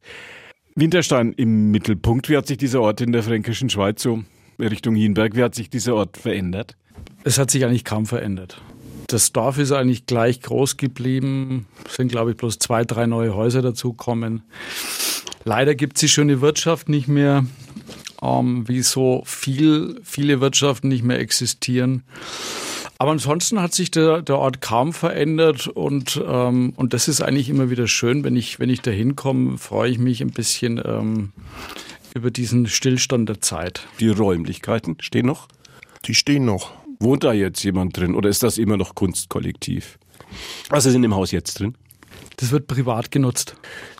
Winterstein 0.77 1.33
im 1.33 1.73
Mittelpunkt. 1.73 2.29
Wie 2.29 2.37
hat 2.37 2.47
sich 2.47 2.59
dieser 2.59 2.81
Ort 2.81 3.01
in 3.01 3.11
der 3.11 3.25
fränkischen 3.25 3.69
Schweiz 3.69 4.01
so 4.01 4.23
Richtung 4.61 4.95
Hienberg, 4.95 5.35
wie 5.35 5.43
hat 5.43 5.57
sich 5.57 5.69
dieser 5.69 5.97
Ort 5.97 6.17
verändert? 6.17 6.77
Es 7.25 7.39
hat 7.39 7.51
sich 7.51 7.65
eigentlich 7.65 7.85
kaum 7.85 8.07
verändert. 8.07 8.63
Das 9.09 9.33
Dorf 9.33 9.59
ist 9.59 9.73
eigentlich 9.73 10.07
gleich 10.07 10.41
groß 10.41 10.77
geblieben. 10.77 11.67
Es 11.85 11.97
sind, 11.97 12.09
glaube 12.09 12.31
ich, 12.31 12.37
bloß 12.37 12.59
zwei, 12.59 12.85
drei 12.85 13.07
neue 13.07 13.35
Häuser 13.35 13.61
dazugekommen. 13.61 14.43
Leider 15.45 15.75
gibt 15.75 15.97
es 15.97 16.01
die 16.01 16.09
schöne 16.09 16.41
Wirtschaft 16.41 16.89
nicht 16.89 17.09
mehr, 17.09 17.45
ähm, 18.23 18.69
wie 18.69 18.83
so 18.83 19.23
viel, 19.27 20.01
viele 20.05 20.41
Wirtschaften 20.41 20.89
nicht 20.89 21.05
mehr 21.05 21.19
existieren. 21.19 22.05
Aber 22.99 23.11
ansonsten 23.11 23.61
hat 23.61 23.75
sich 23.75 23.91
der, 23.91 24.23
der 24.23 24.39
Ort 24.39 24.61
kaum 24.61 24.93
verändert 24.93 25.67
und, 25.67 26.23
ähm, 26.25 26.73
und 26.77 26.95
das 26.95 27.09
ist 27.09 27.21
eigentlich 27.21 27.49
immer 27.49 27.69
wieder 27.69 27.89
schön, 27.89 28.23
wenn 28.23 28.37
ich, 28.37 28.61
wenn 28.61 28.71
ich 28.71 28.81
da 28.81 28.93
hinkomme, 28.93 29.59
freue 29.59 29.91
ich 29.91 29.99
mich 29.99 30.21
ein 30.21 30.31
bisschen 30.31 30.81
ähm, 30.85 31.33
über 32.15 32.31
diesen 32.31 32.67
Stillstand 32.69 33.29
der 33.29 33.41
Zeit. 33.41 33.89
Die 33.99 34.09
Räumlichkeiten 34.09 34.99
stehen 35.01 35.27
noch? 35.27 35.49
Die 36.05 36.15
stehen 36.15 36.45
noch. 36.45 36.71
Wohnt 37.01 37.25
da 37.25 37.33
jetzt 37.33 37.65
jemand 37.65 37.97
drin 37.97 38.15
oder 38.15 38.29
ist 38.29 38.45
das 38.45 38.57
immer 38.57 38.77
noch 38.77 38.95
Kunstkollektiv? 38.95 39.99
Was 40.69 40.87
ist 40.87 40.95
in 40.95 41.03
dem 41.03 41.17
Haus 41.17 41.33
jetzt 41.33 41.59
drin? 41.59 41.75
Das 42.37 42.51
wird 42.51 42.67
privat 42.67 43.11
genutzt. 43.11 43.55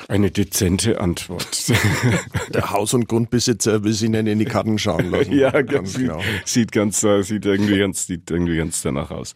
Eine 0.09 0.31
dezente 0.31 1.01
Antwort. 1.01 1.73
Der 2.55 2.71
Haus- 2.71 2.95
und 2.95 3.09
Grundbesitzer 3.09 3.85
will 3.85 3.93
Sie 3.93 4.07
Ihnen 4.07 4.27
in 4.27 4.39
die 4.39 4.45
Karten 4.45 4.79
schauen 4.79 5.11
lassen. 5.11 5.33
ja, 5.39 5.63
ganz 5.63 5.95
genau. 5.95 6.21
Sieht, 6.45 6.73
ganz, 6.73 7.03
äh, 7.03 7.23
sieht, 7.23 7.45
irgendwie 7.47 7.79
ganz, 7.79 8.07
sieht 8.07 8.31
irgendwie 8.31 8.57
ganz 8.57 8.83
danach 8.83 9.11
aus. 9.11 9.35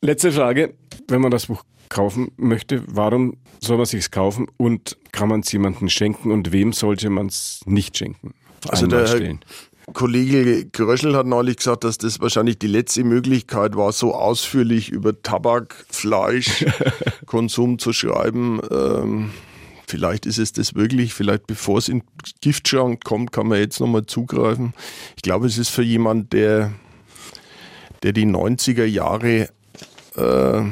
Letzte 0.00 0.32
Frage. 0.32 0.74
Wenn 1.08 1.20
man 1.20 1.30
das 1.30 1.46
Buch 1.46 1.64
kaufen 1.88 2.30
möchte, 2.36 2.82
warum 2.86 3.36
soll 3.60 3.76
man 3.76 3.86
sich 3.86 4.10
kaufen 4.10 4.46
und 4.56 4.96
kann 5.12 5.28
man 5.28 5.40
es 5.40 5.52
jemandem 5.52 5.88
schenken 5.88 6.30
und 6.30 6.52
wem 6.52 6.72
sollte 6.72 7.10
man 7.10 7.26
es 7.26 7.60
nicht 7.66 7.98
schenken? 7.98 8.34
Also 8.68 8.86
der? 8.86 9.38
Kollege 9.92 10.66
Gröschel 10.66 11.16
hat 11.16 11.26
neulich 11.26 11.56
gesagt, 11.56 11.84
dass 11.84 11.98
das 11.98 12.20
wahrscheinlich 12.20 12.58
die 12.58 12.66
letzte 12.66 13.04
Möglichkeit 13.04 13.76
war, 13.76 13.92
so 13.92 14.14
ausführlich 14.14 14.90
über 14.90 15.20
Tabak, 15.22 15.84
Fleisch, 15.88 16.64
Konsum 17.26 17.78
zu 17.78 17.92
schreiben. 17.92 18.60
Ähm, 18.70 19.30
vielleicht 19.86 20.26
ist 20.26 20.38
es 20.38 20.52
das 20.52 20.74
wirklich, 20.74 21.14
vielleicht 21.14 21.46
bevor 21.46 21.78
es 21.78 21.88
in 21.88 22.00
den 22.00 22.08
Giftschrank 22.40 23.04
kommt, 23.04 23.32
kann 23.32 23.48
man 23.48 23.58
jetzt 23.58 23.80
nochmal 23.80 24.06
zugreifen. 24.06 24.74
Ich 25.16 25.22
glaube, 25.22 25.46
es 25.46 25.58
ist 25.58 25.70
für 25.70 25.82
jemand, 25.82 26.32
der, 26.32 26.72
der 28.02 28.12
die 28.12 28.26
90er 28.26 28.84
Jahre 28.84 29.48
äh, 30.16 30.62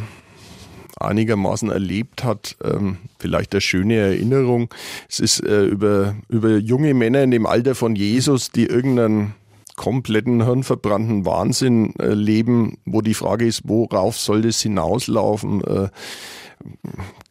einigermaßen 1.00 1.70
erlebt 1.70 2.24
hat, 2.24 2.56
ähm, 2.62 2.98
vielleicht 3.18 3.52
eine 3.54 3.60
schöne 3.60 3.96
Erinnerung. 3.96 4.72
Es 5.08 5.20
ist 5.20 5.40
äh, 5.40 5.64
über, 5.64 6.16
über 6.28 6.56
junge 6.56 6.94
Männer 6.94 7.22
in 7.22 7.30
dem 7.30 7.46
Alter 7.46 7.74
von 7.74 7.96
Jesus, 7.96 8.50
die 8.50 8.66
irgendeinen 8.66 9.34
kompletten 9.76 10.44
hirnverbrannten 10.44 11.24
Wahnsinn 11.24 11.94
äh, 11.98 12.08
leben, 12.08 12.78
wo 12.84 13.00
die 13.00 13.14
Frage 13.14 13.46
ist, 13.46 13.62
worauf 13.64 14.18
soll 14.18 14.42
das 14.42 14.60
hinauslaufen? 14.60 15.62
Äh, 15.64 15.88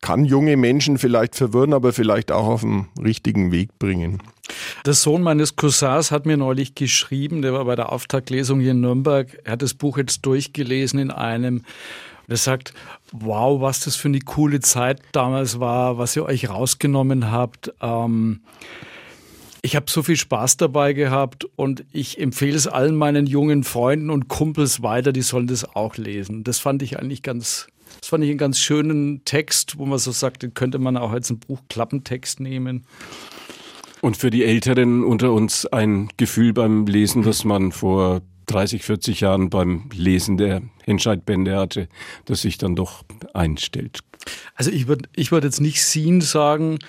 kann 0.02 0.24
junge 0.24 0.56
Menschen 0.56 0.98
vielleicht 0.98 1.36
verwirren, 1.36 1.74
aber 1.74 1.92
vielleicht 1.92 2.32
auch 2.32 2.48
auf 2.48 2.62
den 2.62 2.88
richtigen 3.04 3.52
Weg 3.52 3.78
bringen. 3.78 4.22
Der 4.86 4.94
Sohn 4.94 5.22
meines 5.22 5.58
Cousins 5.58 6.12
hat 6.12 6.26
mir 6.26 6.38
neulich 6.38 6.76
geschrieben, 6.76 7.42
der 7.42 7.52
war 7.52 7.66
bei 7.66 7.76
der 7.76 7.92
Auftaktlesung 7.92 8.62
hier 8.62 8.72
in 8.72 8.80
Nürnberg, 8.80 9.38
er 9.44 9.54
hat 9.54 9.62
das 9.62 9.74
Buch 9.74 9.98
jetzt 9.98 10.26
durchgelesen 10.26 11.00
in 11.00 11.12
einem 11.12 11.64
er 12.28 12.38
sagt, 12.38 12.74
wow, 13.12 13.62
was 13.62 13.82
das 13.82 13.96
für 13.96 14.10
eine 14.10 14.20
coole 14.20 14.60
Zeit 14.60 15.02
damals 15.14 15.60
war, 15.60 15.98
was 15.98 16.16
ihr 16.16 16.26
euch 16.26 16.50
rausgenommen 16.50 17.32
habt. 17.32 17.74
Ähm, 17.82 18.42
ich 19.62 19.76
habe 19.76 19.90
so 19.90 20.04
viel 20.04 20.18
Spaß 20.18 20.58
dabei 20.58 20.94
gehabt 20.94 21.46
und 21.56 21.86
ich 21.92 22.20
empfehle 22.20 22.56
es 22.56 22.68
allen 22.68 22.96
meinen 22.96 23.26
jungen 23.26 23.64
Freunden 23.64 24.10
und 24.10 24.28
Kumpels 24.28 24.84
weiter, 24.84 25.12
die 25.12 25.22
sollen 25.22 25.48
das 25.48 25.64
auch 25.76 25.98
lesen. 25.98 26.44
Das 26.44 26.60
fand 26.60 26.82
ich 26.84 27.00
eigentlich 27.00 27.24
ganz, 27.24 27.68
das 28.00 28.10
fand 28.10 28.24
ich 28.24 28.30
einen 28.30 28.38
ganz 28.38 28.60
schönen 28.60 29.24
Text, 29.26 29.78
wo 29.78 29.86
man 29.86 29.98
so 29.98 30.12
sagt, 30.12 30.44
den 30.44 30.54
könnte 30.54 30.80
man 30.80 30.98
auch 30.98 31.12
als 31.12 31.30
ein 31.30 31.40
Buchklappentext 31.40 32.40
nehmen. 32.40 32.86
Und 34.02 34.16
für 34.16 34.30
die 34.30 34.44
Älteren 34.44 35.04
unter 35.04 35.34
uns 35.34 35.66
ein 35.66 36.10
Gefühl 36.18 36.54
beim 36.54 36.86
Lesen, 36.86 37.24
das 37.24 37.44
man 37.44 37.72
vor 37.72 38.22
30, 38.48 38.84
40 38.84 39.22
Jahren 39.22 39.50
beim 39.50 39.90
Lesen 39.94 40.38
der 40.38 40.62
Entscheidbände 40.86 41.56
hatte, 41.56 41.88
das 42.26 42.42
sich 42.42 42.58
dann 42.58 42.76
doch 42.76 43.04
einstellt. 43.34 44.00
Also 44.56 44.72
ich 44.72 44.88
würde 44.88 45.08
ich 45.16 45.32
würd 45.32 45.44
jetzt 45.44 45.62
nicht 45.62 45.84
Scene 45.84 46.22
sagen, 46.22 46.80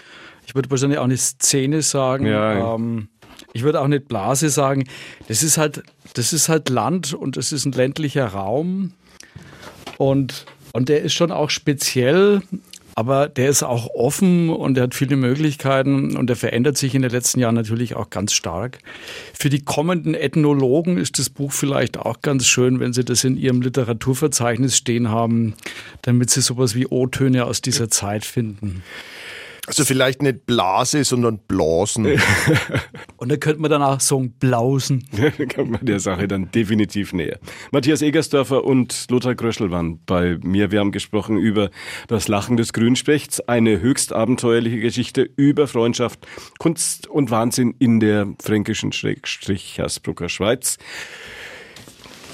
ich 0.47 0.55
würde 0.55 0.71
wahrscheinlich 0.71 0.99
auch 0.99 1.05
eine 1.05 1.17
Szene 1.17 1.83
sagen. 1.83 2.27
Ja. 2.27 2.75
Ähm, 2.75 3.09
ich 3.53 3.63
würde 3.63 3.81
auch 3.81 3.89
nicht 3.89 4.09
Blase 4.09 4.51
sagen. 4.51 4.85
Das 5.29 5.43
ist 5.43 5.59
halt, 5.59 5.83
das 6.15 6.33
ist 6.33 6.49
halt 6.49 6.69
Land 6.71 7.13
und 7.13 7.37
es 7.37 7.53
ist 7.53 7.67
ein 7.67 7.73
ländlicher 7.73 8.27
Raum. 8.27 8.93
Und, 9.99 10.47
und 10.73 10.89
der 10.89 11.03
ist 11.03 11.13
schon 11.15 11.33
auch 11.33 11.51
speziell 11.51 12.43
aber 12.99 13.29
der 13.29 13.49
ist 13.49 13.63
auch 13.63 13.95
offen 13.95 14.51
und 14.51 14.77
er 14.77 14.83
hat 14.83 14.95
viele 14.97 15.15
Möglichkeiten 15.15 16.17
und 16.17 16.29
er 16.29 16.35
verändert 16.35 16.77
sich 16.77 16.97
in 16.97 17.03
den 17.03 17.13
letzten 17.13 17.39
Jahren 17.39 17.55
natürlich 17.55 17.95
auch 17.95 18.11
ganz 18.11 18.33
stark. 18.33 18.81
Für 19.33 19.51
die 19.51 19.61
kommenden 19.61 20.15
Ethnologen 20.15 20.97
ist 20.97 21.21
das 21.21 21.31
Buch 21.31 21.53
vielleicht 21.53 21.97
auch 21.97 22.23
ganz 22.23 22.49
schön, 22.49 22.81
wenn 22.81 22.93
sie 22.93 23.05
das 23.05 23.23
in 23.23 23.37
ihrem 23.37 23.63
Literaturverzeichnis 23.63 24.77
stehen 24.77 25.11
haben, 25.11 25.55
damit 26.03 26.31
sie 26.31 26.41
sowas 26.41 26.75
wie 26.75 26.89
O-Töne 26.89 27.45
aus 27.45 27.63
dieser 27.63 27.89
Zeit 27.89 28.25
finden. 28.25 28.83
Also 29.69 29.85
vielleicht 29.85 30.23
nicht 30.23 30.47
Blase, 30.47 31.05
sondern 31.05 31.41
Blasen. 31.47 32.07
Und 33.19 33.31
da 33.31 33.37
könnte 33.37 33.61
man 33.61 33.71
dann 33.71 33.83
auch 33.83 34.01
sagen 34.01 34.33
Blausen. 34.41 35.07
da 35.39 35.45
kommt 35.45 35.71
man 35.71 35.85
der 35.85 36.01
Sache 36.01 36.27
dann 36.27 36.51
definitiv 36.51 37.13
näher. 37.13 37.39
Matthias 37.71 38.01
Egersdörfer 38.01 38.65
und 38.65 39.07
Lothar 39.11 39.35
Gröschel 39.35 39.71
waren 39.71 40.01
bei 40.07 40.39
mir. 40.43 40.71
Wir 40.71 40.81
haben 40.81 40.93
gesprochen 40.93 41.37
über 41.37 41.71
das 42.07 42.29
Lachen 42.29 42.57
des 42.57 42.73
Grünspechts, 42.73 43.41
eine 43.41 43.81
höchst 43.81 44.13
abenteuerliche 44.13 44.81
Geschichte 44.81 45.29
über 45.37 45.67
Freundschaft, 45.67 46.27
Kunst 46.59 47.07
und 47.07 47.31
Wahnsinn 47.31 47.75
in 47.79 48.01
der 48.01 48.29
fränkischen 48.41 48.93
Schrägstrich 48.93 49.77
Hersbrucker 49.77 50.29
Schweiz 50.29 50.79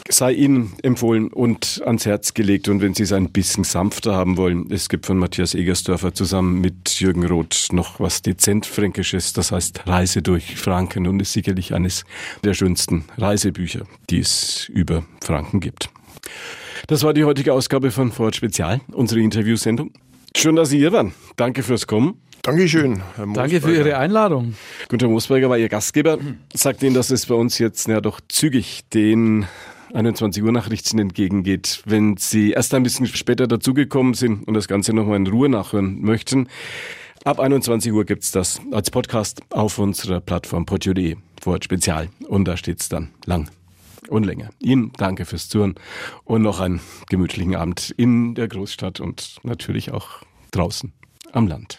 sei 0.08 0.32
Ihnen 0.32 0.74
empfohlen 0.82 1.28
und 1.28 1.82
ans 1.84 2.04
Herz 2.04 2.34
gelegt. 2.34 2.68
Und 2.68 2.80
wenn 2.80 2.94
Sie 2.94 3.04
es 3.04 3.12
ein 3.12 3.30
bisschen 3.30 3.64
sanfter 3.64 4.14
haben 4.14 4.36
wollen, 4.36 4.70
es 4.70 4.88
gibt 4.88 5.06
von 5.06 5.18
Matthias 5.18 5.54
Egersdörfer 5.54 6.12
zusammen 6.12 6.60
mit 6.60 7.00
Jürgen 7.00 7.26
Roth 7.26 7.68
noch 7.72 8.00
was 8.00 8.22
dezent 8.22 8.66
Fränkisches, 8.66 9.32
das 9.32 9.52
heißt 9.52 9.86
Reise 9.86 10.20
durch 10.22 10.56
Franken 10.56 11.06
und 11.06 11.20
ist 11.20 11.32
sicherlich 11.32 11.74
eines 11.74 12.04
der 12.44 12.54
schönsten 12.54 13.04
Reisebücher, 13.16 13.86
die 14.10 14.18
es 14.18 14.68
über 14.68 15.04
Franken 15.22 15.60
gibt. 15.60 15.88
Das 16.86 17.02
war 17.02 17.14
die 17.14 17.24
heutige 17.24 17.52
Ausgabe 17.54 17.90
von 17.90 18.12
Vorort 18.12 18.36
Spezial, 18.36 18.80
unsere 18.92 19.20
Interviewsendung. 19.20 19.90
Schön, 20.36 20.56
dass 20.56 20.68
Sie 20.68 20.78
hier 20.78 20.92
waren. 20.92 21.14
Danke 21.36 21.62
fürs 21.62 21.86
Kommen. 21.86 22.20
Dankeschön, 22.42 23.02
Herr 23.16 23.26
Danke 23.28 23.62
für 23.62 23.74
Ihre 23.74 23.96
Einladung. 23.96 24.54
Günter 24.90 25.08
Moosberger 25.08 25.48
war 25.48 25.56
Ihr 25.56 25.70
Gastgeber. 25.70 26.18
Sagt 26.52 26.82
Ihnen, 26.82 26.94
dass 26.94 27.10
es 27.10 27.24
bei 27.24 27.34
uns 27.34 27.58
jetzt 27.58 27.88
ja 27.88 28.02
doch 28.02 28.20
zügig 28.28 28.82
den 28.92 29.46
21 29.94 30.42
Uhr 30.42 30.52
Nachrichten 30.52 30.98
entgegengeht. 30.98 31.82
Wenn 31.86 32.16
Sie 32.16 32.50
erst 32.50 32.74
ein 32.74 32.82
bisschen 32.82 33.06
später 33.06 33.46
dazugekommen 33.46 34.14
sind 34.14 34.46
und 34.46 34.54
das 34.54 34.66
Ganze 34.66 34.92
nochmal 34.92 35.16
in 35.16 35.26
Ruhe 35.26 35.48
nachhören 35.48 36.02
möchten, 36.02 36.48
ab 37.24 37.38
21 37.38 37.92
Uhr 37.92 38.04
gibt's 38.04 38.32
das 38.32 38.60
als 38.72 38.90
Podcast 38.90 39.40
auf 39.50 39.78
unserer 39.78 40.20
Plattform 40.20 40.66
podio.de, 40.66 41.16
Wort 41.42 41.64
Spezial. 41.64 42.08
Und 42.26 42.46
da 42.46 42.56
steht's 42.56 42.88
dann 42.88 43.10
lang 43.24 43.48
und 44.08 44.24
länger. 44.24 44.50
Ihnen 44.58 44.92
danke 44.96 45.24
fürs 45.24 45.48
Zuhören 45.48 45.76
und 46.24 46.42
noch 46.42 46.60
einen 46.60 46.80
gemütlichen 47.08 47.54
Abend 47.54 47.94
in 47.96 48.34
der 48.34 48.48
Großstadt 48.48 48.98
und 48.98 49.36
natürlich 49.44 49.92
auch 49.92 50.22
draußen 50.50 50.92
am 51.32 51.46
Land. 51.46 51.78